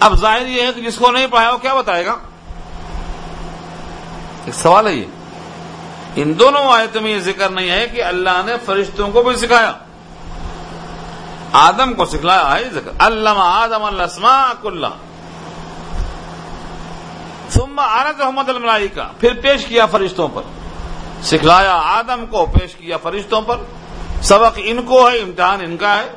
[0.00, 2.16] اب ظاہر یہ ہے کہ جس کو نہیں پڑھایا وہ کیا بتائے گا؟
[4.44, 5.04] ایک سوال ہے یہ۔
[6.16, 9.72] ان دونوں آیتوں میں یہ ذکر نہیں ہے کہ اللہ نے فرشتوں کو بھی سکھایا۔
[11.52, 14.02] آدم کو سکھلایا ہے ذکر۔ اللہ آدم اللہ
[14.64, 14.86] اللہ
[17.52, 20.42] ثم عرض محمد الملائی کا پھر پیش کیا فرشتوں پر۔
[21.22, 23.56] سکھلایا آدم کو، پیش کیا فرشتوں پر۔
[24.22, 26.08] سبق ان کو ہے، امتحان ان کا ہے۔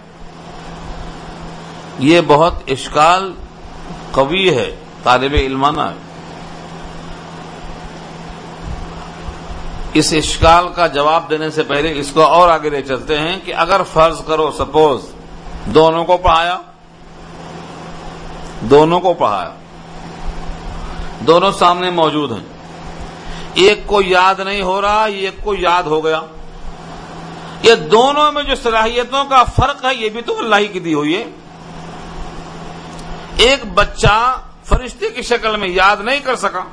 [2.00, 3.34] یہ بہت اشکال
[4.12, 5.96] قوی ہے، طالب علمانہ ہے۔
[9.94, 13.54] اس اشکال کا جواب دینے سے پہلے اس کو اور آگے لے چلتے ہیں کہ
[13.56, 15.02] اگر فرض کرو، سپوز،
[15.66, 16.58] دونوں کو پڑھایا۔
[18.62, 19.50] دونوں کو پڑھایا۔
[21.28, 22.48] دونوں سامنے موجود ہیں۔
[23.54, 26.22] ایک کو یاد نہیں ہو رہا، ایک کو یاد ہو گیا۔
[27.64, 30.94] یہ دونوں میں جو صلاحیتوں کا فرق ہے، یہ بھی تو اللہ ہی کی دی
[30.94, 31.24] ہوئی ہے۔
[33.38, 36.64] ایک بچہ فرشتے کی شکل میں یاد نہیں کر سکا،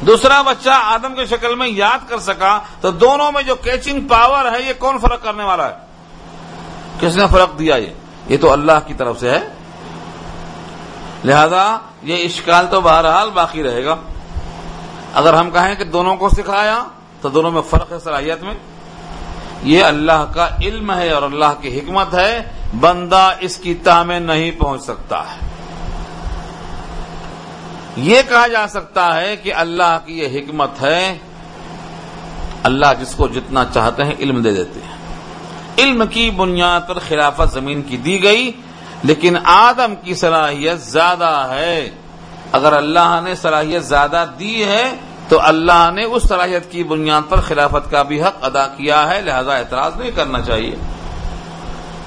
[0.00, 4.44] دوسرا بچہ آدم کی شکل میں یاد کر سکا، تو دونوں میں جو کیچنگ پاور
[4.52, 5.74] ہے، یہ کون فرق کرنے والا ہے؟
[7.00, 7.90] کس نے فرق دیا یہ؟
[8.26, 9.40] یہ تو اللہ کی طرف سے ہے۔
[11.24, 13.94] لہذا یہ اشکال تو بہرحال باقی رہے گا۔
[15.14, 16.84] اگر ہم کہیں کہ دونوں کو سکھایا،
[17.20, 18.54] تو دونوں میں فرق ہے صلاحیت میں۔
[19.62, 24.20] یہ اللہ کا علم ہے اور اللہ کی حکمت ہے۔ بندہ اس کی تہ میں
[24.20, 25.48] نہیں پہنچ سکتا ہے۔
[27.96, 31.18] یہ کہا جا سکتا ہے کہ اللہ کی یہ حکمت ہے۔
[32.62, 34.96] اللہ جس کو جتنا چاہتے ہیں علم دے دیتے ہیں۔
[35.78, 38.52] علم کی بنیاد پر خلافت زمین کی دی گئی۔
[39.02, 41.90] لیکن آدم کی صلاحیت زیادہ ہے۔
[42.52, 44.90] اگر اللہ نے صلاحیت زیادہ دی ہے،
[45.28, 49.20] تو اللہ نے اس صلاحیت کی بنیاد پر خلافت کا بھی حق ادا کیا ہے،
[49.20, 50.74] لہذا اعتراض نہیں کرنا چاہیے۔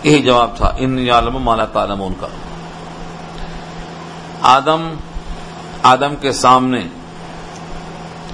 [0.04, 2.28] یہی جواب تھا۔ ان عالم مالا تعالم ان کا۔
[4.42, 4.94] آدم
[5.84, 6.82] آدم کے سامنے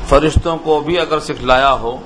[0.09, 1.97] فرشتوں کو بھی اگر سکھلایا ہو،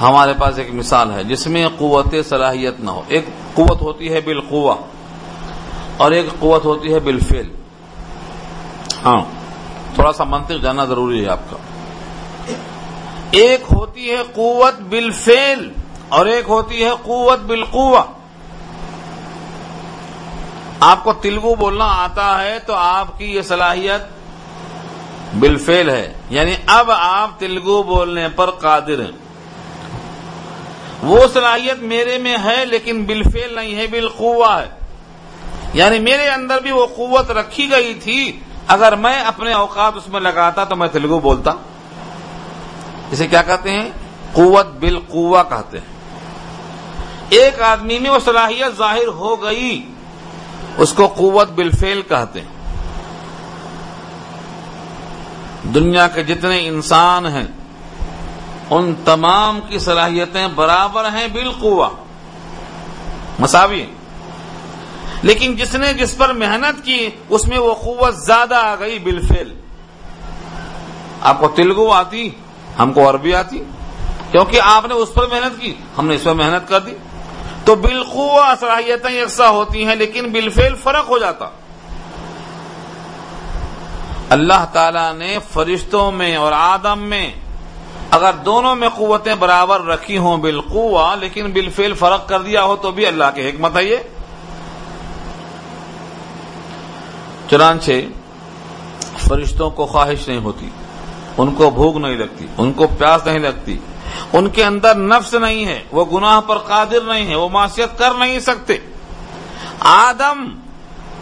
[0.00, 4.20] ہمارے پاس ایک مثال ہے، جس میں قوت صلاحیت نہ ہو۔ ایک قوت ہوتی ہے
[4.20, 4.74] بالقوا
[5.98, 7.50] اور ایک قوت ہوتی ہے بالفعل۔
[9.04, 9.24] ہاں
[9.94, 11.56] تھوڑا سا منطق جاننا ضروری ہے آپ کا۔
[13.30, 15.70] ایک ہوتی ہے قوت بالفعل
[16.08, 18.02] اور ایک ہوتی ہے قوت بالقوا
[20.80, 24.00] آپ کو تلگو بولنا آتا ہے تو آپ کی یہ صلاحیت
[25.38, 29.12] بالفعل ہے۔ یعنی اب آپ تلگو بولنے پر قادر ہیں۔
[31.02, 34.77] وہ صلاحیت میرے میں ہے لیکن بالفعل نہیں ہے بالقوا ہے۔
[35.72, 40.20] یعنی میرے اندر بھی وہ قوت رکھی گئی تھی، اگر میں اپنے اوقات اس میں
[40.20, 41.50] لگاتا تو میں تلگو بولتا۔
[43.10, 43.90] اسے کیا کہتے ہیں؟
[44.32, 45.98] قوت بالقوا کہتے ہیں۔
[47.28, 49.92] ایک آدمی میں وہ صلاحیت ظاہر ہو گئی،
[50.76, 52.48] اس کو قوت بالفعل کہتے ہیں۔
[55.62, 57.46] دنیا کے جتنے انسان ہیں،
[58.70, 61.88] ان تمام کی صلاحیتیں برابر ہیں بالقوا
[63.38, 63.86] مساوی
[65.22, 69.54] لیکن جس نے جس پر محنت کی، اس میں وہ قوت زیادہ آ گئی بالفعل۔
[71.20, 72.30] آپ کو تلگو آتی،
[72.78, 73.58] ہم کو عربی آتی،
[74.30, 76.92] کیونکہ آپ نے اس پر محنت کی، ہم نے اس پر محنت کر دی۔
[77.64, 81.48] تو بالقوا صلاحیتیں یکساں ہوتی ہیں، لیکن بالفعل فرق ہو جاتا۔
[84.30, 87.32] اللہ تعالی نے فرشتوں میں اور آدم میں
[88.10, 92.90] اگر دونوں میں قوتیں برابر رکھی ہوں بالقوا لیکن بالفعل فرق کر دیا ہو، تو
[92.90, 93.96] بھی اللہ کی حکمت ہے یہ۔
[97.50, 97.90] چنانچہ
[99.18, 100.70] فرشتوں کو خواہش نہیں ہوتی،
[101.38, 103.78] ان کو بھوک نہیں لگتی، ان کو پیاس نہیں لگتی،
[104.32, 108.10] ان کے اندر نفس نہیں ہے، وہ گناہ پر قادر نہیں ہے، وہ معاشیت کر
[108.18, 108.76] نہیں سکتے۔
[109.80, 110.48] آدم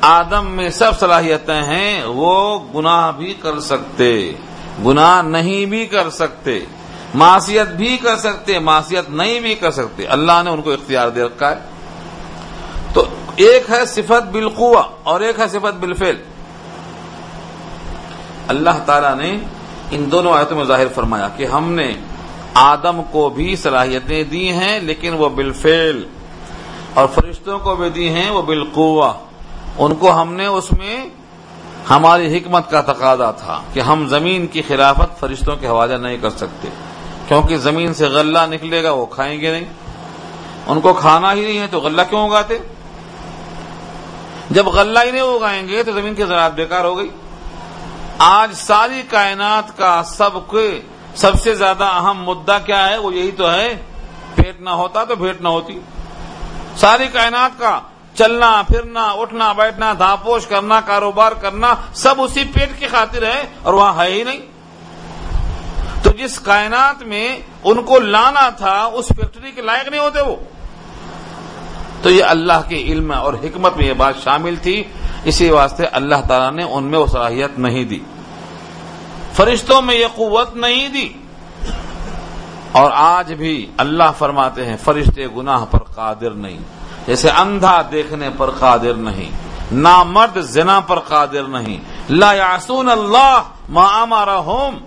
[0.01, 4.33] آدم میں سب صلاحیتیں ہیں، وہ گناہ بھی کر سکتے،
[4.85, 6.61] گناہ نہیں بھی کر سکتے
[7.15, 11.23] معاشیت بھی کر سکتے معاشیت نہیں بھی کر سکتے۔ اللہ نے ان کو اختیار دے
[11.23, 11.57] رکھا ہے۔
[12.93, 13.05] تو
[13.37, 16.17] ایک ہے صفت بالقوا اور ایک ہے صفت بالفعل۔
[18.49, 19.31] اللہ تعالی نے
[19.91, 21.93] ان دونوں آیتوں میں ظاہر فرمایا کہ ہم نے
[22.55, 26.03] آدم کو بھی صلاحیتیں دی ہیں لیکن وہ بالفعل،
[26.95, 29.13] اور فرشتوں کو بھی دی ہیں وہ بالقوا
[29.79, 30.97] ان کو ہم نے اس میں
[31.91, 36.31] ہماری حکمت کا تقاضا تھا کہ ہم زمین کی خلافت فرشتوں کے حوالے نہیں کر
[36.31, 36.69] سکتے،
[37.29, 39.65] کیونکہ زمین سے غلہ نکلے گا، وہ کھائیں گے نہیں۔
[40.67, 42.59] ان کو کھانا ہی نہیں ہے تو غلہ کیوں اگاتے؟
[44.51, 47.09] جب غلہ ہی نہیں اگائیں گے تو زمین کی زراعت بیکار ہو گئی۔
[48.19, 50.81] آج ساری کائنات کا سب کے
[51.15, 53.83] سب سے زیادہ اہم مدعا کیا ہے؟ وہ یہی تو ہے
[54.35, 55.81] پیٹ نہ ہوتا تو بھیٹ نہ ہوتی۔
[56.77, 57.81] ساری کائنات کا
[58.15, 63.75] چلنا، پھرنا، اٹھنا، بیٹھنا، دھاپوش کرنا، کاروبار کرنا سب اسی پیٹ کی خاطر ہے اور
[63.75, 64.41] وہاں ہے ہی نہیں۔
[66.03, 70.37] تو جس کائنات میں ان کو لانا تھا، اس فیکٹری کے لائق نہیں ہوتے وہ۔
[72.03, 74.85] تو یہ اللہ کے علم اور حکمت میں یہ بات شامل تھی،
[75.25, 77.99] اسی واسطے اللہ تعالیٰ نے ان میں وہ صلاحیت نہیں دی۔
[79.33, 81.09] فرشتوں میں یہ قوت نہیں دی۔
[82.73, 86.59] اور آج بھی اللہ فرماتے ہیں، فرشتے گناہ پر قادر نہیں۔
[87.07, 89.31] جیسے اندھا دیکھنے پر قادر نہیں،
[89.73, 91.77] نامرد زنا پر قادر نہیں۔
[92.11, 94.79] لا یاسون اللہ ماں ہوم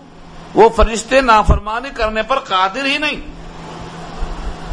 [0.54, 3.39] وہ فرشتے نافرمانی کرنے پر قادر ہی نہیں۔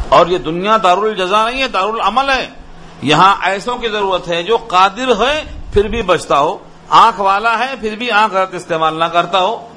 [0.09, 2.49] اور یہ دنیا دار الجزا نہیں ہے دار العمل ہے۔
[3.01, 5.43] یہاں ایسوں کی ضرورت ہے جو قادر ہے،
[5.73, 6.57] پھر بھی بچتا ہو۔
[6.89, 9.67] آنکھ والا ہے، پھر بھی آنکھ غلط استعمال نہ کرتا ہو۔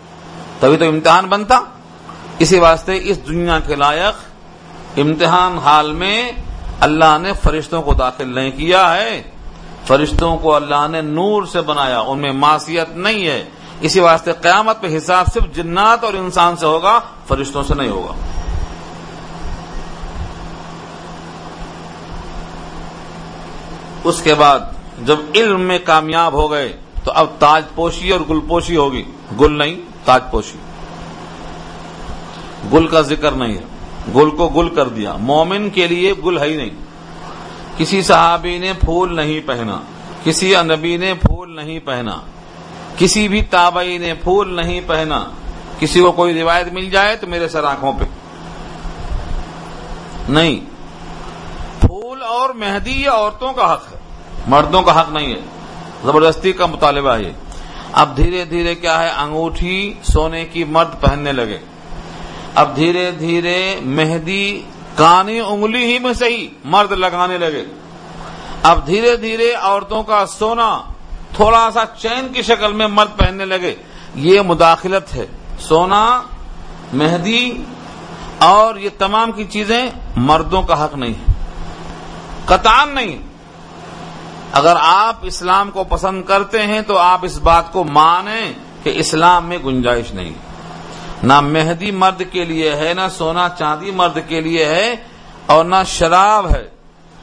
[0.60, 1.60] تبھی تو امتحان بنتا۔
[2.38, 4.14] اسی واسطے اس دنیا کے لائق
[4.98, 6.32] امتحان حال میں
[6.80, 9.22] اللہ نے فرشتوں کو داخل نہیں کیا ہے۔
[9.86, 13.44] فرشتوں کو اللہ نے نور سے بنایا، ان میں معصیت نہیں ہے۔
[13.80, 18.29] اسی واسطے قیامت پہ حساب صرف جنات اور انسان سے ہوگا، فرشتوں سے نہیں ہوگا۔
[24.04, 24.58] اس کے بعد
[25.02, 29.02] جب علم میں کامیاب ہو گئے تو اب تاج پوشی اور گل پوشی ہوگی۔
[29.40, 30.58] گل نہیں، تاج پوشی۔
[32.72, 33.62] گل کا ذکر نہیں ہے۔
[34.14, 36.70] گل کو گل کر دیا۔ مومن کے لیے گل ہے ہی نہیں۔
[37.76, 39.80] کسی صحابی نے پھول نہیں پہنا۔
[40.24, 42.20] کسی نبی نے پھول نہیں پہنا۔
[42.98, 45.24] کسی بھی تابعی نے پھول نہیں پہنا۔
[45.78, 48.04] کسی کو کوئی روایت مل جائے تو میرے سر آنکھوں پہ۔
[50.28, 50.69] نہیں۔
[52.30, 53.98] اور مہدی یہ عورتوں کا حق ہے۔
[54.46, 55.40] مردوں کا حق نہیں ہے۔
[56.04, 57.32] زبردستی کا مطالبہ ہے
[57.92, 61.58] اب دھیرے دھیرے کیا ہے؟ انگوٹھی سونے کی مرد پہننے لگے۔
[62.54, 64.62] اب دھیرے دھیرے مہدی
[64.96, 67.64] کانی انگلی ہی میں صحیح مرد لگانے لگے۔
[68.62, 70.80] اب دھیرے دھیرے عورتوں کا سونا
[71.36, 73.74] تھوڑا سا چین کی شکل میں مرد پہننے لگے۔
[74.14, 75.26] یہ مداخلت ہے۔
[75.60, 76.22] سونا،
[76.92, 77.62] مہدی
[78.38, 81.29] اور یہ تمام کی چیزیں مردوں کا حق نہیں ہے۔
[82.46, 83.18] قطان نہیں۔
[84.52, 89.46] اگر آپ اسلام کو پسند کرتے ہیں تو آپ اس بات کو مانیں کہ اسلام
[89.46, 90.32] میں گنجائش نہیں۔
[91.22, 94.94] نہ مہدی مرد کے لیے ہے، نہ سونا چاندی مرد کے لیے ہے،
[95.46, 96.68] اور نہ شراب ہے،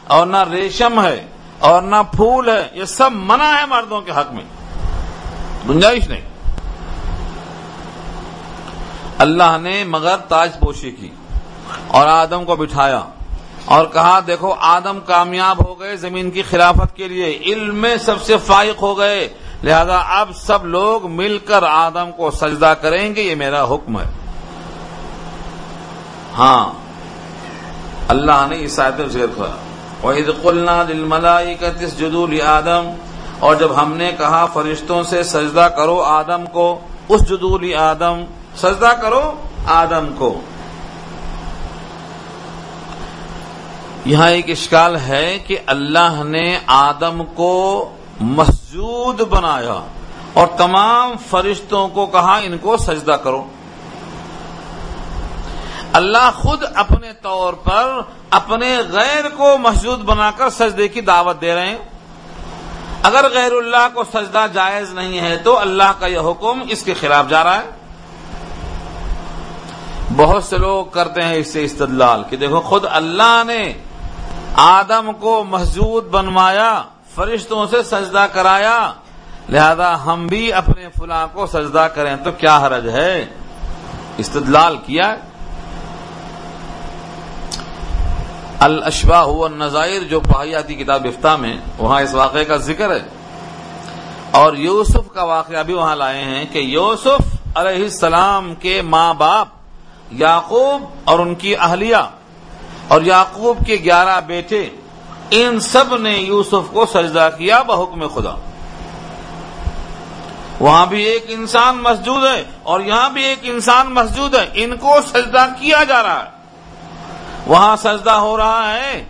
[0.07, 1.25] اور نہ ریشم ہے،
[1.59, 4.43] اور نہ پھول ہے، یہ سب منع ہے مردوں کے حق میں۔
[5.69, 6.21] گنجائش نہیں۔
[9.17, 11.09] اللہ نے مگر تاج پوشی کی
[11.87, 13.01] اور آدم کو بٹھایا۔
[13.67, 18.21] اور کہا، دیکھو، آدم کامیاب ہو گئے زمین کی خلافت کے لیے، علم میں سب
[18.21, 19.29] سے فائق ہو گئے۔
[19.63, 24.05] لہذا اب سب لوگ مل کر آدم کو سجدہ کریں گے، یہ میرا حکم ہے۔
[26.37, 26.69] ہاں۔
[28.07, 29.55] اللہ نے اس آیت میں ذکر کیا۔
[30.07, 32.93] وحید قلنا دل ملائی کا تس جدول آدم
[33.39, 38.23] اور جب ہم نے کہا، فرشتوں سے سجدہ کرو آدم کو اس جدول آدم
[38.55, 39.33] سجدہ کرو
[39.67, 40.41] آدم کو۔
[44.07, 47.89] یہاں ایک اشکال ہے کہ اللہ نے آدم کو
[48.19, 49.81] مسجود بنایا
[50.33, 53.43] اور تمام فرشتوں کو کہا ان کو سجدہ کرو۔
[55.93, 61.55] اللہ خود اپنے طور پر اپنے غیر کو مسجود بنا کر سجدے کی دعوت دے
[61.55, 61.77] رہے ہیں۔
[63.03, 66.93] اگر غیر اللہ کو سجدہ جائز نہیں ہے تو اللہ کا یہ حکم اس کے
[66.93, 67.69] خلاف جا رہا ہے۔
[70.15, 73.73] بہت سے لوگ کرتے ہیں اس سے استدلال کہ دیکھو خود اللہ نے
[74.57, 76.81] آدم کو مسجود بنوایا،
[77.15, 78.93] فرشتوں سے سجدہ کرایا،
[79.49, 83.25] لہذا ہم بھی اپنے فلاں کو سجدہ کریں تو کیا حرج ہے؟
[84.17, 85.15] استدلال کیا
[88.59, 92.99] الشبا ہوا نظائر جو پاہیاتی کتاب افتہ میں، وہاں اس واقعے کا ذکر ہے۔
[94.31, 97.21] اور یوسف کا واقعہ بھی وہاں لائے ہیں کہ یوسف
[97.55, 99.47] علیہ السلام کے ماں باپ
[100.11, 101.95] یعقوب اور ان کی اہلیہ
[102.87, 104.69] اور یعقوب کے گیارہ بیٹے،
[105.31, 108.35] ان سب نے یوسف کو سجدہ کیا بحکم خدا۔
[110.59, 114.95] وہاں بھی ایک انسان مسجود ہے اور یہاں بھی ایک انسان مسجود ہے، ان کو
[115.07, 116.29] سجدہ کیا جا رہا ہے۔
[117.47, 119.05] وہاں سجدہ ہو رہا ہے،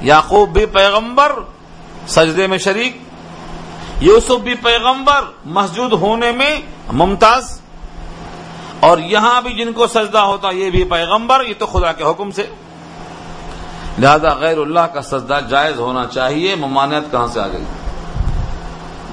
[0.00, 1.32] یعقوب بھی پیغمبر،
[2.06, 2.96] سجدے میں شریک،
[4.00, 6.60] یوسف بھی پیغمبر، مسجود ہونے میں
[6.92, 7.60] ممتاز۔
[8.80, 12.30] اور یہاں بھی جن کو سجدہ ہوتا، یہ بھی پیغمبر، یہ تو خدا کے حکم
[12.30, 12.46] سے۔
[14.00, 17.64] لہذا غیر اللہ کا سجدہ جائز ہونا چاہیے، ممانعت کہاں سے آ گئی؟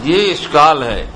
[0.04, 1.12] یہ اشکال ہے۔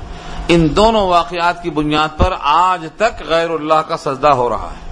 [0.48, 4.92] ان دونوں واقعات کی بنیاد پر آج تک غیر اللہ کا سجدہ ہو رہا ہے۔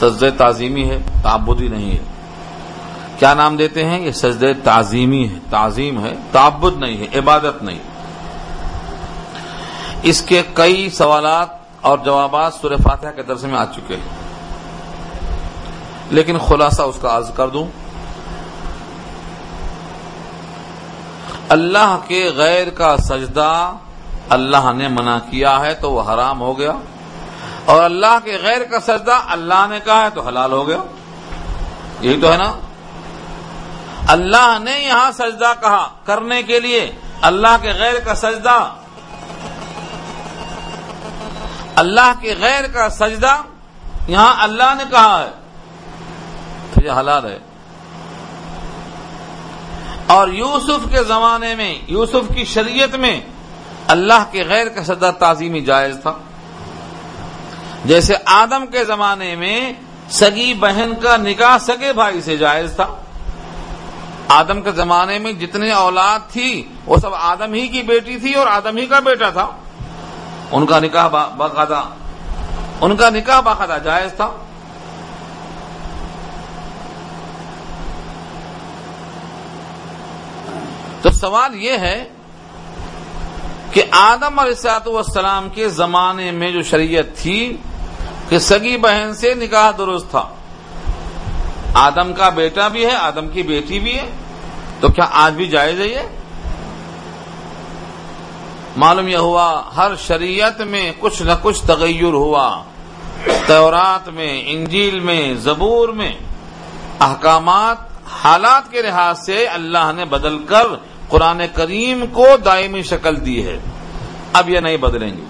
[0.00, 2.04] سجد تعظیمی ہے تعبدی نہیں ہے۔
[3.18, 7.78] کیا نام دیتے ہیں؟ یہ سجد تعظیمی ہے، تعظیم ہے، تعبد نہیں ہے، عبادت نہیں۔
[10.02, 11.48] اس کے کئی سوالات
[11.80, 14.23] اور جوابات سورہ فاتحہ کے درس میں آ چکے ہیں۔
[16.10, 17.66] لیکن خلاصہ اس کا عرض کر دوں۔
[21.48, 23.72] اللہ کے غیر کا سجدہ
[24.28, 26.72] اللہ نے منع کیا ہے تو وہ حرام ہو گیا۔
[27.64, 30.76] اور اللہ کے غیر کا سجدہ اللہ نے کہا ہے تو حلال ہو گیا۔
[32.00, 32.52] یہی تو ہے نا۔
[34.08, 38.68] اللہ نے یہاں سجدہ کہا کرنے کے لیے۔ اللہ کے غیر کا سجدہ۔
[41.76, 43.36] اللہ کے غیر کا سجدہ
[44.08, 45.43] یہاں اللہ نے کہا ہے۔
[46.74, 47.38] تو یہ حلال ہے۔
[50.06, 53.20] اور یوسف کے زمانے میں، یوسف کی شریعت میں
[53.86, 56.18] اللہ کے غیر کا سجدہ تعظیمی جائز تھا۔
[57.84, 59.72] جیسے آدم کے زمانے میں
[60.10, 62.86] سگی بہن کا نکاح سگے بھائی سے جائز تھا۔
[64.28, 68.46] آدم کے زمانے میں جتنے اولاد تھی، وہ سب آدم ہی کی بیٹی تھی اور
[68.46, 69.50] آدم ہی کا بیٹا تھا۔
[70.50, 71.82] ان کا نکاح باقاعدہ
[72.80, 74.43] ان کا نکاح باقاعدہ جائز تھا۔
[81.04, 82.08] تو سوال یہ ہے
[83.70, 87.56] کہ آدم علیہ والسلام کے زمانے میں جو شریعت تھی،
[88.28, 90.28] کہ سگی بہن سے نکاح درست تھا۔
[91.74, 94.10] آدم کا بیٹا بھی ہے، آدم کی بیٹی بھی ہے۔
[94.80, 95.98] تو کیا آج بھی جائز ہے یہ؟
[98.76, 102.62] معلوم یہ ہوا، ہر شریعت میں کچھ نہ کچھ تغیر ہوا۔
[103.46, 106.12] تورات میں، انجیل میں، زبور میں۔
[107.00, 107.76] احکامات،
[108.24, 110.66] حالات کے لحاظ سے اللہ نے بدل کر
[111.14, 113.58] قرآن کریم کو دائمی شکل دی ہے۔
[114.32, 115.22] اب یہ نہیں بدلیں گے۔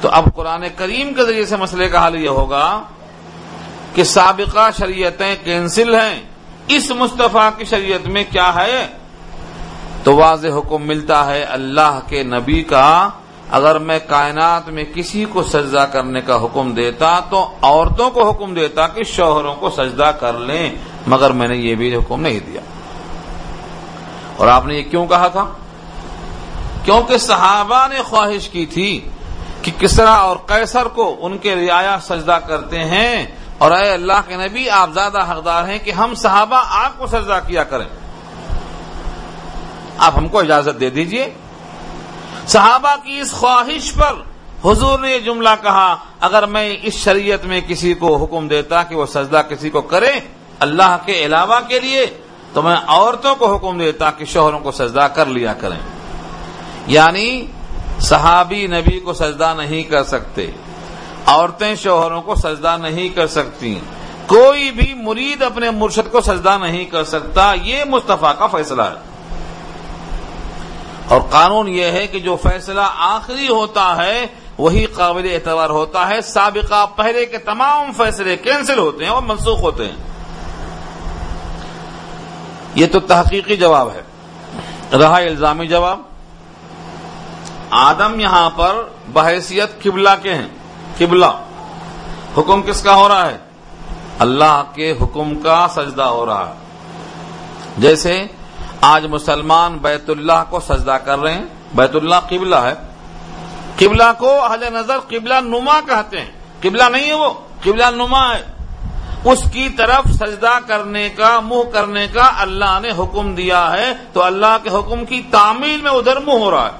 [0.00, 2.82] تو اب قرآن کریم کے ذریعے سے مسئلے کا حل یہ ہوگا
[3.94, 6.22] کہ سابقہ شریعتیں کینسل ہیں۔
[6.68, 8.86] اس مصطفیٰ کی شریعت میں کیا ہے؟
[10.04, 13.08] تو واضح حکم ملتا ہے اللہ کے نبی کا۔
[13.50, 18.54] اگر میں کائنات میں کسی کو سجدہ کرنے کا حکم دیتا تو عورتوں کو حکم
[18.54, 20.70] دیتا کہ شوہروں کو سجدہ کر لیں،
[21.06, 22.60] مگر میں نے یہ بھی حکم نہیں دیا۔
[24.40, 25.46] اور آپ نے یہ کیوں کہا تھا؟
[26.84, 29.08] کیونکہ صحابہ نے خواہش کی تھی
[29.62, 33.26] کہ کسرا اور قیصر کو ان کے رعایا سجدہ کرتے ہیں
[33.58, 37.40] اور اے اللہ کے نبی، آپ زیادہ حقدار ہیں کہ ہم صحابہ آپ کو سجدہ
[37.46, 37.86] کیا کریں۔
[39.98, 41.34] آپ ہم کو اجازت دے دیجیے۔
[42.46, 44.14] صحابہ کی اس خواہش پر
[44.64, 48.96] حضور نے یہ جملہ کہا، اگر میں اس شریعت میں کسی کو حکم دیتا کہ
[48.96, 50.12] وہ سجدہ کسی کو کرے،
[50.60, 52.06] اللہ کے علاوہ کے لیے
[52.52, 55.80] تو میں عورتوں کو حکم دیتا کہ شوہروں کو سجدہ کر لیا کریں۔
[56.86, 57.46] یعنی
[58.00, 60.46] صحابی نبی کو سجدہ نہیں کر سکتے۔
[61.26, 63.80] عورتیں شوہروں کو سجدہ نہیں کر سکتی
[64.26, 69.10] کوئی بھی مرید اپنے مرشد کو سجدہ نہیں کر سکتا، یہ مصطفیٰ کا فیصلہ ہے۔
[71.08, 74.26] اور قانون یہ ہے کہ جو فیصلہ آخری ہوتا ہے،
[74.58, 79.60] وہی قابل اعتبار ہوتا ہے۔ سابقہ پہلے کے تمام فیصلے کینسل ہوتے ہیں اور منسوخ
[79.60, 80.09] ہوتے ہیں۔
[82.80, 84.02] یہ تو تحقیقی جواب ہے۔
[84.98, 86.00] رہا الزامی جواب۔
[87.70, 88.76] آدم یہاں پر
[89.12, 90.48] بحیثیت قبلہ کے ہیں۔
[90.98, 91.26] قبلہ۔
[92.38, 93.38] حکم کس کا ہو رہا ہے؟
[94.18, 96.54] اللہ کے حکم کا سجدہ ہو رہا ہے۔
[97.78, 98.26] جیسے
[98.80, 102.74] آج مسلمان بیت اللہ کو سجدہ کر رہے ہیں۔ بیت اللہ قبلہ ہے۔
[103.78, 106.30] قبلہ کو حل نظر قبلہ نما کہتے ہیں۔
[106.62, 107.30] قبلہ نہیں ہے وہ۔
[107.64, 108.59] قبلہ نما ہے۔
[109.24, 114.22] اس کی طرف سجدہ کرنے کا، منہ کرنے کا اللہ نے حکم دیا ہے۔ تو
[114.22, 116.70] اللہ کے حکم کی تعمیل میں ادھر منہ ہو رہا ہے۔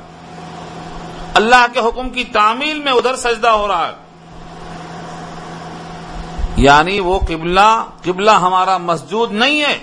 [1.34, 3.92] اللہ کے حکم کی تعمیل میں ادھر سجدہ ہو رہا ہے۔
[6.56, 9.78] یعنی وہ قبلہ قبلہ ہمارا مسجود نہیں ہے۔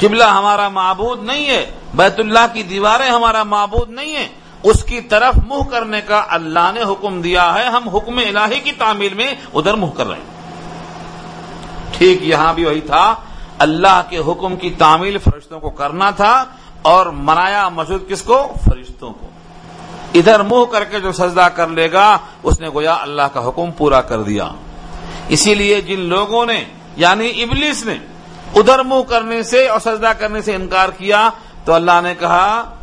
[0.00, 4.28] قبلہ ہمارا معبود نہیں ہے۔ بیت اللہ کی دیواریں ہمارا معبود نہیں ہے
[4.62, 8.72] اس کی طرف منہ کرنے کا اللہ نے حکم دیا ہے۔ ہم حکم الہی کی
[8.72, 10.31] تعمیل میں ادھر منہ کر رہے ہیں۔
[11.92, 13.14] ٹھیک یہاں بھی وہی تھا۔
[13.58, 16.44] اللہ کے حکم کی تعمیل فرشتوں کو کرنا تھا
[16.82, 19.26] اور منایا مسجد کس کو؟ فرشتوں کو۔
[20.14, 23.70] ادھر منہ کر کے جو سجدہ کر لے گا، اس نے گویا اللہ کا حکم
[23.70, 24.48] پورا کر دیا۔
[25.28, 26.64] اسی لیے جن لوگوں نے
[26.96, 27.98] یعنی ابلیس نے،
[28.54, 31.30] ادھر منہ کرنے سے اور سجدہ کرنے سے انکار کیا،
[31.64, 32.74] تو اللہ نے کہا،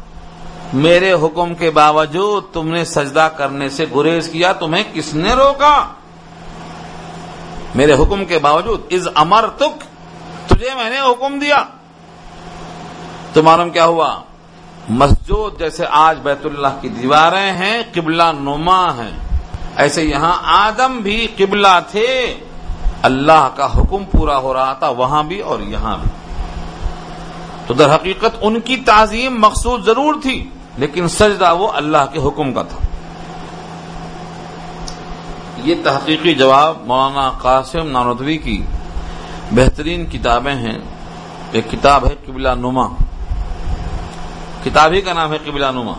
[0.74, 5.88] میرے حکم کے باوجود تم نے سجدہ کرنے سے گریز کیا، تمہیں کس نے روکا؟
[7.76, 9.84] میرے حکم کے باوجود از امر تک
[10.50, 11.64] تجھے میں نے حکم دیا۔
[13.34, 14.22] تو معلوم کیا ہوا؟
[14.90, 19.18] مسجد جیسے آج بیت اللہ کی دیواریں ہیں، قبلہ نما ہیں۔
[19.76, 22.40] ایسے یہاں آدم بھی قبلہ تھے۔
[23.02, 26.10] اللہ کا حکم پورا ہو رہا تھا، وہاں بھی اور یہاں بھی۔
[27.68, 32.54] تو در حقیقت ان کی تعظیم مقصود ضرور تھی، لیکن سجدہ وہ اللہ کے حکم
[32.54, 32.78] کا تھا۔
[35.64, 38.62] یہ تحقیقی جواب مولانا قاسم نانودوی کی
[39.52, 40.80] بہترین کتابیں ہیں۔
[41.52, 42.88] ایک کتاب ہے قبلہ نما۔
[44.64, 45.94] کتاب ہی کا نام ہے قبلہ نما۔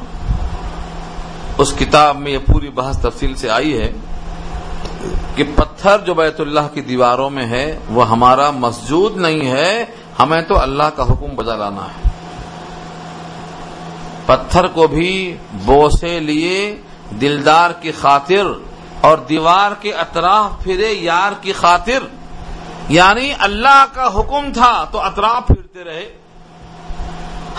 [1.59, 3.93] اس کتاب میں یہ پوری بحث تفصیل سے آئی ہے
[5.37, 9.85] کہ پتھر جو بیت اللہ کی دیواروں میں ہے، وہ ہمارا مسجود نہیں ہے،
[10.19, 12.11] ہمیں تو اللہ کا حکم بجا لانا ہے۔
[14.27, 16.81] پتھر کو بھی بوسے لیے
[17.21, 18.47] دلدار کی خاطر
[19.01, 21.99] اور دیوار کے اطراف پھرے یار کی خاطر۔
[22.89, 26.13] یعنی اللہ کا حکم تھا تو اطراف پھرتے رہے۔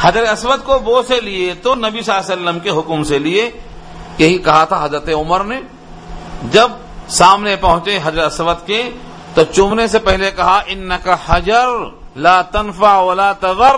[0.01, 3.19] حضرت اسود کو بو سے لیے تو نبی صلی اللہ علیہ وسلم کے حکم سے
[3.19, 3.51] لیے۔
[4.17, 5.61] یہی کہا تھا حضرت عمر نے۔
[6.51, 6.71] جب
[7.07, 8.89] سامنے پہنچے حضرت اسود کے
[9.35, 11.67] تو چومنے سے پہلے کہا ان کا حجر
[12.15, 13.75] لا تنفع ولا تذر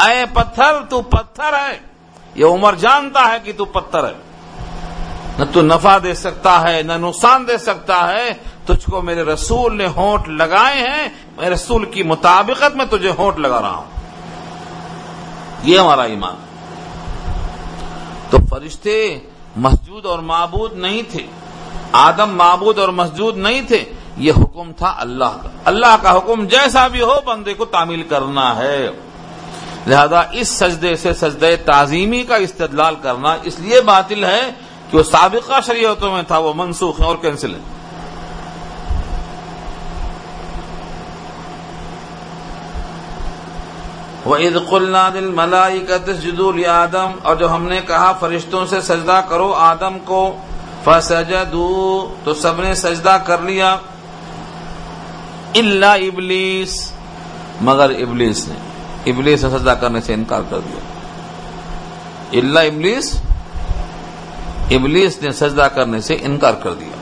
[0.00, 1.78] اے پتھر، تو پتھر ہے۔
[2.34, 4.29] یہ عمر جانتا ہے کہ تو پتھر ہے۔
[5.38, 8.30] نہ تو نفع دے سکتا ہے، نہ نقصان دے سکتا ہے۔
[8.66, 13.38] تجھ کو میرے رسول نے ہونٹ لگائے ہیں، میں رسول کی مطابقت میں تجھے ہونٹ
[13.38, 13.84] لگا رہا ہوں۔
[15.62, 16.34] یہ ہمارا ایمان۔
[18.30, 19.18] تو فرشتے
[19.56, 21.26] مسجود اور معبود نہیں تھے۔
[21.92, 23.84] آدم معبود اور مسجود نہیں تھے۔
[24.16, 28.56] یہ حکم تھا اللہ کا۔ اللہ کا حکم جیسا بھی ہو، بندے کو تعمیل کرنا
[28.56, 28.88] ہے۔
[29.86, 34.50] لہذا اس سجدے سے سجدے تعظیمی کا استدلال کرنا اس لیے باطل ہے
[34.90, 37.60] کہ وہ سابقہ شریعتوں میں تھا وہ منسوخ ہے اور کینسل ہے
[44.24, 49.20] وہ عید قلنادل ملائی کا تسجد آدم اور جو ہم نے کہا فرشتوں سے سجدہ
[49.28, 50.36] کرو آدم کو
[50.84, 53.76] فسجدو تو سب نے سجدہ کر لیا۔
[55.54, 56.92] اللہ ابلیس
[57.60, 58.54] مگر ابلیس نے
[59.10, 60.80] ابلیس نے سجدہ کرنے سے انکار کر دیا۔
[62.32, 63.22] اللہ ابلیس
[64.70, 66.96] ابلیس نے سجدہ کرنے سے انکار کر دیا۔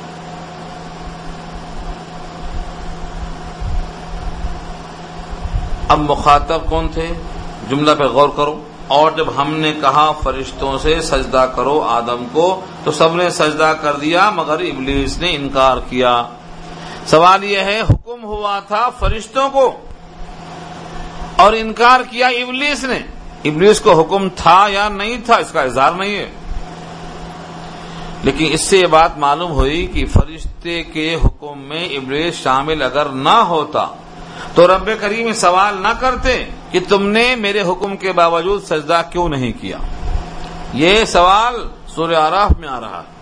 [5.88, 7.08] اب مخاطب کون تھے؟
[7.68, 12.60] جملہ پہ غور کرو۔ اور جب ہم نے کہا فرشتوں سے سجدہ کرو آدم کو،
[12.84, 16.22] تو سب نے سجدہ کر دیا، مگر ابلیس نے انکار کیا۔
[17.06, 19.76] سوال یہ ہے، حکم ہوا تھا فرشتوں کو؟
[21.36, 22.98] اور انکار کیا ابلیس نے؟
[23.44, 26.30] ابلیس کو حکم تھا یا نہیں تھا؟ اس کا اظہار نہیں ہے۔
[28.22, 33.06] لیکن اس سے یہ بات معلوم ہوئی کہ فرشتے کے حکم میں ابلیس شامل اگر
[33.06, 33.86] نہ ہوتا
[34.54, 39.28] تو رب کریم سوال نہ کرتے کہ تم نے میرے حکم کے باوجود سجدہ کیوں
[39.28, 39.78] نہیں کیا۔
[40.72, 41.54] یہ سوال
[41.86, 43.18] سورہ آراف میں آ رہا ہے۔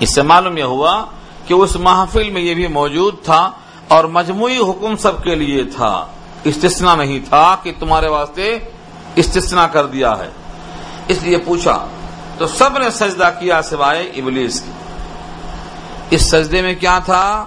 [0.00, 1.04] اس سے معلوم یہ ہوا
[1.46, 3.50] کہ اس محفل میں یہ بھی موجود تھا
[3.88, 6.06] اور مجموعی حکم سب کے لیے تھا۔
[6.44, 8.58] استثنا نہیں تھا کہ تمہارے واسطے
[9.14, 10.28] استثنا کر دیا ہے۔
[11.08, 11.86] اس لیے پوچھا
[12.38, 14.70] تو سب نے سجدہ کیا سوائے ابلیس کی۔
[16.10, 17.44] اس سجدے میں کیا تھا؟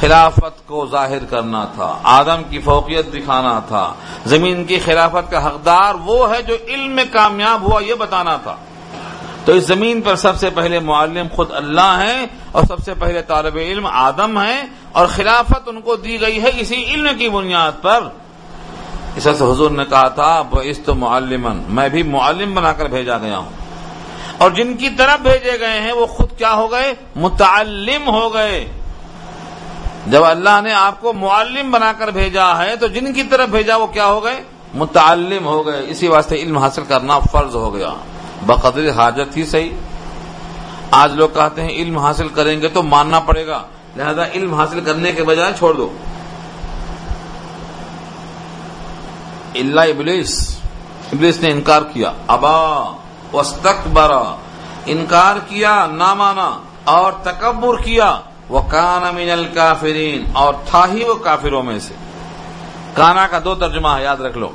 [0.00, 3.94] خلافت کو ظاہر کرنا تھا، آدم کی فوقیت دکھانا تھا۔
[4.26, 8.56] زمین کی خلافت کا حقدار وہ ہے جو علم میں کامیاب ہوا، یہ بتانا تھا۔
[9.44, 13.22] تو اس زمین پر سب سے پہلے معلم خود اللہ ہیں اور سب سے پہلے
[13.22, 14.62] طالب علم آدم ہیں
[14.92, 18.00] اور خلافت ان کو دی گئی ہے اسی علم کی بنیاد پر۔
[19.16, 23.38] اس حضور نے کہا تھا اس تو معلمن میں بھی معلم بنا کر بھیجا گیا
[23.38, 23.61] ہوں۔
[24.42, 28.66] اور جن کی طرف بھیجے گئے ہیں وہ خود کیا ہو گئے؟ متعلم ہو گئے۔
[30.06, 33.76] جب اللہ نے آپ کو معلم بنا کر بھیجا ہے تو جن کی طرف بھیجا
[33.76, 34.42] وہ کیا ہو گئے؟
[34.74, 37.90] متعلم ہو گئے۔ اسی واسطے علم حاصل کرنا فرض ہو گیا۔
[38.46, 39.70] بقدر حاجت ہی صحیح۔
[40.90, 43.62] آج لوگ کہتے ہیں علم حاصل کریں گے تو ماننا پڑے گا۔
[43.96, 45.92] لہذا علم حاصل کرنے کے بجائے چھوڑ دو۔
[49.54, 50.58] اللہ ابلیس۔
[51.12, 52.96] ابلیس نے انکار کیا۔ ابا۔
[53.32, 54.36] وسطبرا
[54.86, 61.14] انکار کیا، نہ مانا، اور تکبر کیا وہ کان امین الکافرین، اور تھا ہی وہ
[61.14, 61.94] کافروں میں سے۔
[62.94, 64.48] کانا کا دو ترجمہ ہے، یاد رکھ لو۔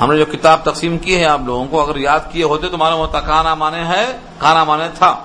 [0.00, 2.78] ہم نے جو کتاب تقسیم کی ہے، آپ لوگوں کو اگر یاد کیے ہوتے تو
[2.78, 5.16] معلوم ہوتا، کانا مانے ہے، کانا مانے تھا۔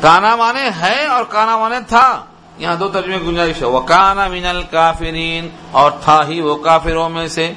[0.00, 2.24] کانا مانے ہے اور کانا مانے تھا۔
[2.58, 7.28] یہاں دو ترجمے گنجائش ہے۔ وہ کانا مین الکافرین، اور تھا ہی وہ کافروں میں
[7.28, 7.52] سے۔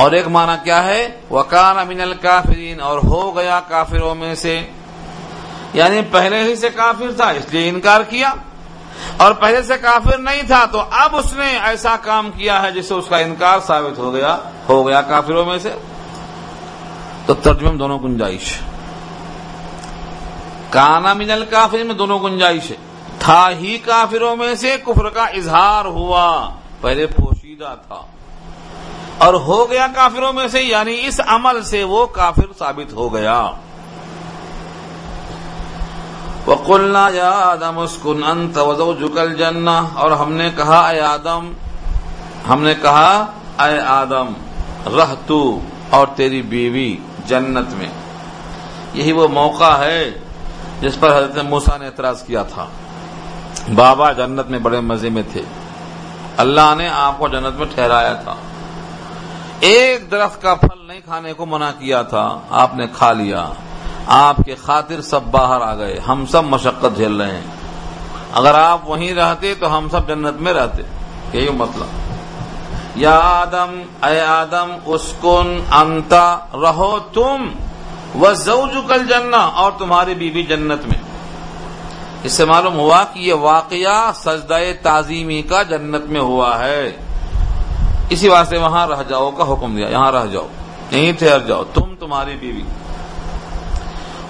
[0.00, 4.60] اور ایک معنی کیا ہے؟ وہ کانا مین الکافرین اور ہو گیا کافروں میں سے۔
[5.72, 8.34] یعنی پہلے ہی سے کافر تھا، اس لیے انکار کیا۔
[9.16, 12.86] اور پہلے سے کافر نہیں تھا، تو اب اس نے ایسا کام کیا ہے جس
[12.86, 14.38] سے اس کا انکار ثابت ہو گیا
[14.68, 15.74] ہو گیا کافروں میں سے۔
[17.26, 18.58] تو ترجمے میں دونوں گنجائش۔
[20.70, 22.76] کانا من الکافر میں دونوں گنجائش۔ ہے
[23.18, 28.02] تھا ہی کافروں میں سے، کفر کا اظہار ہوا۔ پہلے پوشیدہ تھا۔
[29.20, 33.50] اور ہو گیا کافروں میں سے یعنی اس عمل سے وہ کافر ثابت ہو گیا۔
[36.46, 41.52] وقلنا یا آدم اسکن انت وزوجک الجنہ، اور ہم نے کہا، اے آدم،
[42.48, 43.26] ہم نے کہا،
[43.58, 44.32] اے آدم،
[44.86, 45.60] رہ تو
[45.90, 46.96] اور تیری بیوی
[47.26, 47.88] جنت میں۔
[48.94, 50.10] یہی وہ موقع ہے
[50.80, 52.66] جس پر حضرت موسا نے اعتراض کیا تھا۔
[53.74, 55.42] بابا جنت میں بڑے مزے میں تھے۔
[56.36, 58.34] اللہ نے آپ کو جنت میں ٹھہرایا تھا۔
[59.60, 63.48] ایک درخت کا پھل نہیں کھانے کو منع کیا تھا، آپ نے کھا لیا۔
[64.06, 67.46] آپ کے خاطر سب باہر آ گئے، ہم سب مشقت جھیل رہے ہیں۔
[68.34, 70.82] اگر آپ وہیں رہتے تو ہم سب جنت میں رہتے۔
[71.38, 71.86] یہی مطلب۔
[72.96, 77.48] یا آدم، اے آدم، اسکن انتا رہو تم
[78.14, 78.28] وہ
[78.88, 81.00] کل جنا اور تمہاری بیوی جنت میں۔
[82.22, 86.96] اس سے معلوم ہوا کہ یہ واقعہ سجدہ تعظیمی کا جنت میں ہوا ہے۔
[88.10, 90.46] اسی واسطے وہاں رہ جاؤ کا حکم دیا، یہاں رہ جاؤ۔
[90.90, 92.62] یہیں ٹھہر جاؤ۔ تم تمہاری بیوی۔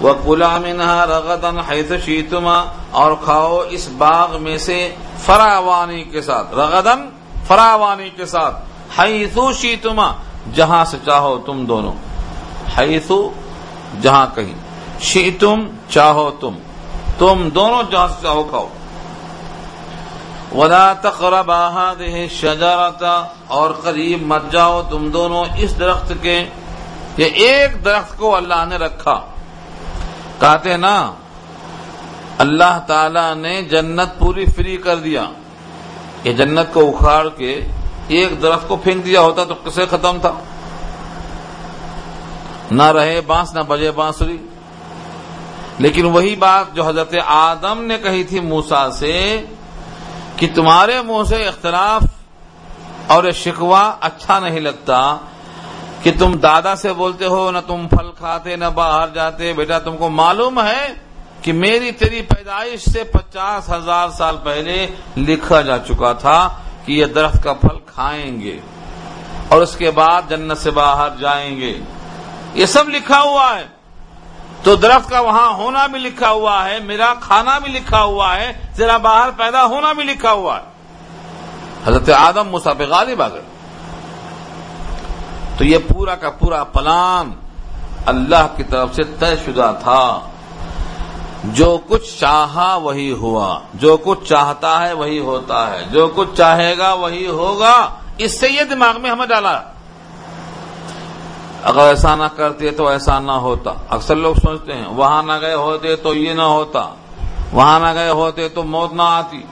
[0.01, 6.55] وہ کلا منہا رغدن حیث شیتما اور کھاؤ اس باغ میں سے فراوانی کے ساتھ
[6.55, 7.09] رغدن
[7.47, 8.55] فراوانی کے ساتھ۔
[8.99, 10.11] حیثو شیتما
[10.53, 11.93] جہاں سے چاہو تم دونوں۔
[12.77, 13.29] حیثو
[14.01, 14.53] جہاں کہیں۔
[14.99, 16.53] شیتم چاہو تم۔
[17.17, 18.67] تم دونوں جہاں سے چاہو کھاؤ۔
[20.55, 26.45] ولا تقرب هذه الشجره اور قریب مت جاؤ تم دونوں اس درخت کے
[27.17, 29.21] یہ ایک درخت کو اللہ نے رکھا۔
[30.39, 31.11] کہتے نا،
[32.37, 35.25] اللہ تعالی نے جنت پوری فری کر دیا۔
[36.23, 37.61] یہ جنت کو اکھاڑ کے
[38.07, 40.31] ایک درخت کو پھینک دیا ہوتا تو کسے ختم تھا۔
[42.71, 44.37] نہ رہے بانس، نہ بجے بانسری۔
[45.79, 49.45] لیکن وہی بات جو حضرت آدم نے کہی تھی موسا سے
[50.41, 52.03] کہ تمہارے منہ سے اختلاف
[53.07, 55.17] اور شکوا اچھا نہیں لگتا
[56.03, 59.97] کہ تم دادا سے بولتے ہو، نہ تم پھل کھاتے، نہ باہر جاتے۔ بیٹا، تم
[59.97, 60.87] کو معلوم ہے
[61.41, 64.87] کہ میری تیری پیدائش سے پچاس ہزار سال پہلے
[65.17, 68.59] لکھا جا چکا تھا کہ یہ درخت کا پھل کھائیں گے
[69.47, 71.79] اور اس کے بعد جنت سے باہر جائیں گے۔
[72.53, 73.80] یہ سب لکھا ہوا ہے۔
[74.63, 78.53] تو درخت کا وہاں ہونا بھی لکھا ہوا ہے، میرا کھانا بھی لکھا ہوا ہے،
[78.77, 80.63] ذرا باہر پیدا ہونا بھی لکھا ہوا ہے۔
[81.87, 83.41] حضرت آدم مسافر غالب آ گئے۔
[85.57, 87.31] تو یہ پورا کا پورا پلان
[88.05, 90.19] اللہ کی طرف سے طے شدہ تھا۔
[91.43, 96.77] جو کچھ چاہا وہی ہوا، جو کچھ چاہتا ہے وہی ہوتا ہے، جو کچھ چاہے
[96.77, 99.61] گا وہی ہوگا۔ اس سے یہ دماغ میں ہمیں ڈالا۔
[101.63, 105.53] اگر ایسا نہ کرتے تو ایسا نہ ہوتا۔ اکثر لوگ سوچتے ہیں، وہاں نہ گئے
[105.53, 106.93] ہوتے تو یہ نہ ہوتا۔
[107.51, 109.43] وہاں نہ گئے ہوتے تو موت نہ آتی۔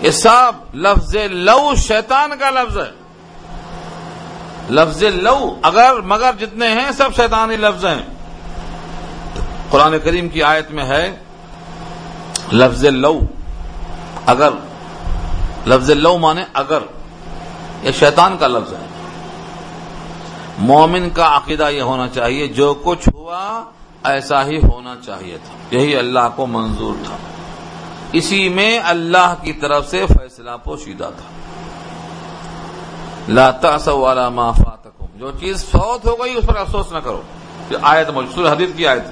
[0.00, 2.92] یہ سب لفظ لو شیطان کا لفظ ہے۔
[4.70, 8.06] لفظ لو، اگر مگر جتنے ہیں سب شیطانی لفظ ہیں۔
[9.70, 11.16] قرآن کریم کی آیت میں ہے،
[12.52, 13.20] لفظ لو۔
[14.26, 14.48] اگر،
[15.66, 16.78] لفظ لو مانے اگر،
[17.82, 18.87] یہ شیطان کا لفظ ہے۔
[20.58, 23.64] مومن کا عقیدہ یہ ہونا چاہیے، جو کچھ ہوا
[24.04, 27.16] ایسا ہی ہونا چاہیے تھا۔ یہی اللہ کو منظور تھا۔
[28.12, 31.28] اسی میں اللہ کی طرف سے فیصلہ پوشیدہ تھا۔
[33.28, 37.22] لا والا ما فاتکم جو چیز فوت ہو گئی اس پر افسوس نہ کرو۔
[37.70, 39.02] یہ آیت موجود حدیث کی آیت۔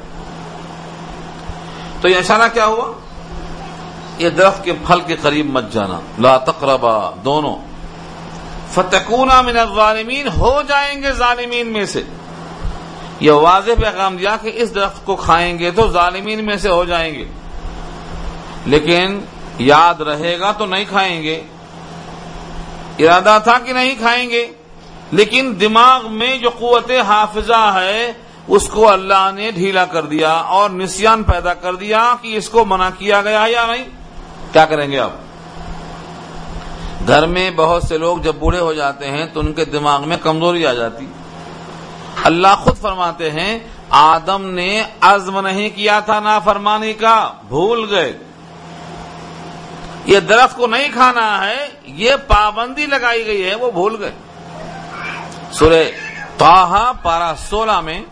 [2.02, 2.92] تو یہ اشارہ کیا ہوا؟
[4.18, 7.65] یہ درخت کے پھل کے قریب مت جانا۔ لا تقربا۔ دونوں۔
[8.70, 12.02] فتکونا من الظالمین، ہو جائیں گے ظالمین میں سے۔
[13.20, 16.84] یہ واضح پیغام دیا کہ اس درخت کو کھائیں گے تو ظالمین میں سے ہو
[16.84, 17.24] جائیں گے۔
[18.66, 19.20] لیکن
[19.58, 21.42] یاد رہے گا تو نہیں کھائیں گے۔
[22.98, 24.46] ارادہ تھا کہ نہیں کھائیں گے،
[25.12, 28.12] لیکن دماغ میں جو قوت حافظہ ہے،
[28.48, 32.64] اس کو اللہ نے ڈھیلا کر دیا اور نسیان پیدا کر دیا کہ اس کو
[32.64, 33.84] منع کیا گیا یا نہیں۔
[34.52, 35.25] کیا کریں گے آپ؟
[37.08, 40.16] گھر میں بہت سے لوگ جب بوڑھے ہو جاتے ہیں تو ان کے دماغ میں
[40.22, 41.06] کمزوری آ جاتی۔
[42.24, 43.58] اللہ خود فرماتے ہیں،
[43.90, 48.18] آدم نے عزم نہیں کیا تھا نا فرمانی کا، بھول گئے۔
[50.06, 54.12] یہ درخت کو نہیں کھانا ہے، یہ پابندی لگائی گئی ہے، وہ بھول گئے۔
[55.52, 55.82] سورہ
[56.36, 58.02] تاہا پارا سولہ میں،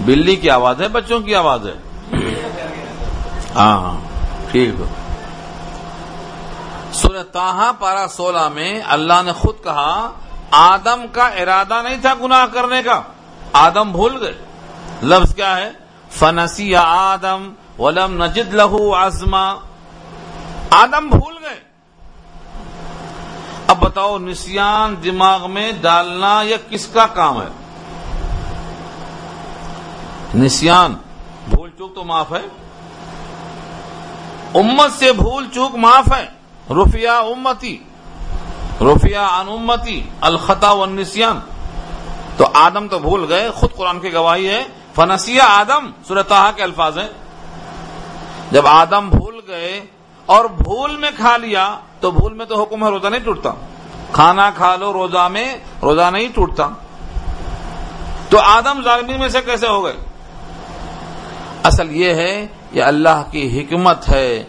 [0.00, 1.85] بلی کی آواز ہے، بچوں کی آواز ہے۔
[3.56, 4.00] ہاں ہاں
[4.50, 4.74] ٹھیک۔
[6.92, 10.10] سورہ تاہا پارا سولہ میں اللہ نے خود کہا،
[10.50, 13.02] آدم کا ارادہ نہیں تھا گناہ کرنے کا۔
[13.52, 14.34] آدم بھول گئے۔
[15.02, 15.72] لفظ کیا ہے؟
[16.10, 19.54] فنسی آدم ولم نجد لہو آزما
[20.70, 21.60] آدم بھول گئے۔
[23.66, 27.48] اب بتاؤ، نسیان دماغ میں ڈالنا یہ کس کا کام ہے؟
[30.34, 30.94] نسیان،
[31.48, 32.65] بھول چوک تو معاف ہے۔
[34.58, 36.26] امت سے بھول چوک معاف ہے۔
[36.70, 37.78] رفیہ امتی
[38.80, 41.40] رفیہ ان امتی، الخطا و نسیان
[42.36, 46.98] تو آدم تو بھول گئے، خود قرآن کی گواہی ہے۔ فنسیہ آدم سورتہ کے الفاظ
[46.98, 47.08] ہیں۔
[48.52, 49.80] جب آدم بھول گئے
[50.26, 53.50] اور بھول میں کھا لیا، تو بھول میں تو حکم ہے روزہ نہیں ٹوٹتا۔
[54.12, 56.68] کھانا کھا لو، روزہ میں روزہ نہیں ٹوٹتا۔
[58.28, 59.96] تو آدم ظالمی میں سے کیسے ہو گئے؟
[61.62, 62.46] اصل یہ ہے
[62.76, 64.44] یہ اللہ کی حکمت ہے۔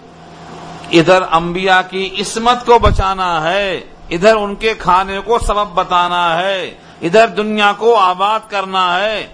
[0.92, 6.78] ادھر انبیاء کی عصمت کو بچانا ہے۔ ادھر ان کے کھانے کو سبب بتانا ہے۔
[7.02, 9.28] ادھر دنیا کو آباد کرنا ہے۔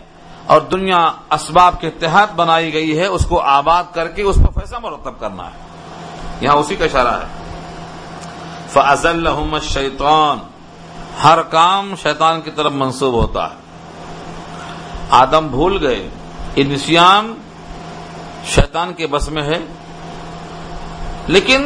[0.46, 4.60] اور دنیا اسباب کے تحت بنائی گئی ہے، اس کو آباد کر کے اس پر
[4.60, 5.58] فیصلہ مرتب کرنا ہے۔
[6.42, 7.28] یہاں اسی کا اشارہ ہے۔
[8.68, 9.28] فضل
[9.62, 10.38] شیطان
[11.24, 13.56] ہر کام شیطان کی طرف منسوب ہوتا ہے۔
[15.10, 16.10] آدم بھول گئے۔
[16.56, 17.34] یہ نسیان
[18.46, 19.60] شیطان کے بس میں ہے۔
[21.28, 21.66] لیکن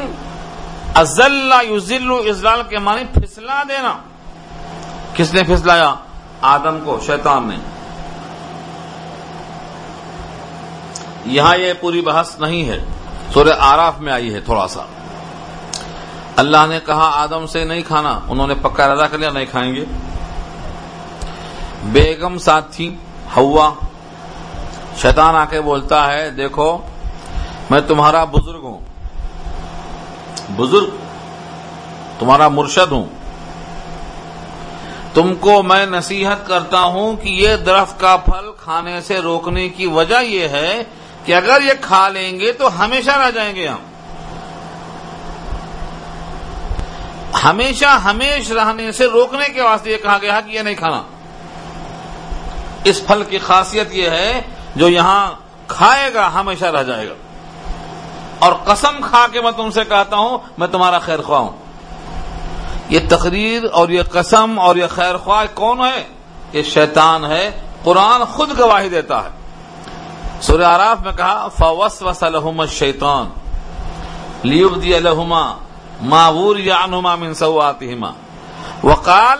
[0.95, 3.93] ازل یوزل ازلال کے معنی پھسلا دینا۔
[5.13, 5.95] کس نے پھسلایا؟
[6.41, 7.55] آدم کو، شیطان نے۔
[11.25, 12.85] یہاں یہ پوری بحث نہیں ہے۔
[13.33, 14.81] سورہ آراف میں آئی ہے تھوڑا سا۔
[16.35, 19.75] اللہ نے کہا آدم سے نہیں کھانا۔ انہوں نے پکا ارادہ کر لیا نہیں کھائیں
[19.75, 19.85] گے۔
[21.83, 22.95] بیگم ساتھ تھی
[23.35, 23.71] ہوا
[25.01, 26.77] شیطان آ کے بولتا ہے، دیکھو،
[27.69, 28.79] میں تمہارا بزرگ ہوں۔
[30.49, 30.89] بزرگ،
[32.19, 33.05] تمہارا مرشد ہوں۔
[35.13, 39.85] تم کو میں نصیحت کرتا ہوں کہ یہ درخت کا پھل کھانے سے روکنے کی
[39.85, 40.83] وجہ یہ ہے
[41.25, 43.79] کہ اگر یہ کھا لیں گے تو ہمیشہ رہ جائیں گے ہم۔
[47.43, 51.01] ہمیشہ ہمیش رہنے سے روکنے کے واسطے یہ کہا گیا کہ یہ نہیں کھانا۔
[52.83, 54.41] اس پھل کی خاصیت یہ ہے
[54.77, 55.31] جو یہاں
[55.67, 57.13] کھائے گا ہمیشہ رہ جائے گا۔
[58.39, 61.51] اور قسم کھا کے میں تم سے کہتا ہوں، میں تمہارا خیر خواہ ہوں۔
[62.89, 66.07] یہ تقریر اور یہ قسم اور یہ خیر خواہ کون ہے؟
[66.53, 69.29] یہ شیطان ہے۔ قرآن خود گواہی دیتا ہے۔
[70.41, 73.29] سورہ آراف میں کہا فوس وس الحم شیطان
[74.43, 75.53] لیبدی الحما
[76.01, 78.11] معور یا انہما من سواتہما
[78.83, 79.37] وقال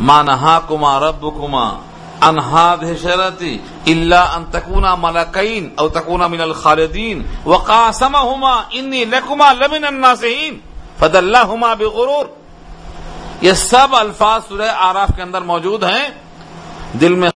[0.00, 1.87] ما نہاکما ربکما ان
[2.22, 10.58] هذه شرطي اللہ ان تکونا ملکین او تکونا من الخالدین وقاسمهما انی لکما لمن الناسین
[10.98, 12.26] فدلہما بغرور
[13.42, 16.08] یہ سب الفاظ سورہ آراف کے اندر موجود ہیں
[17.00, 17.26] دل میں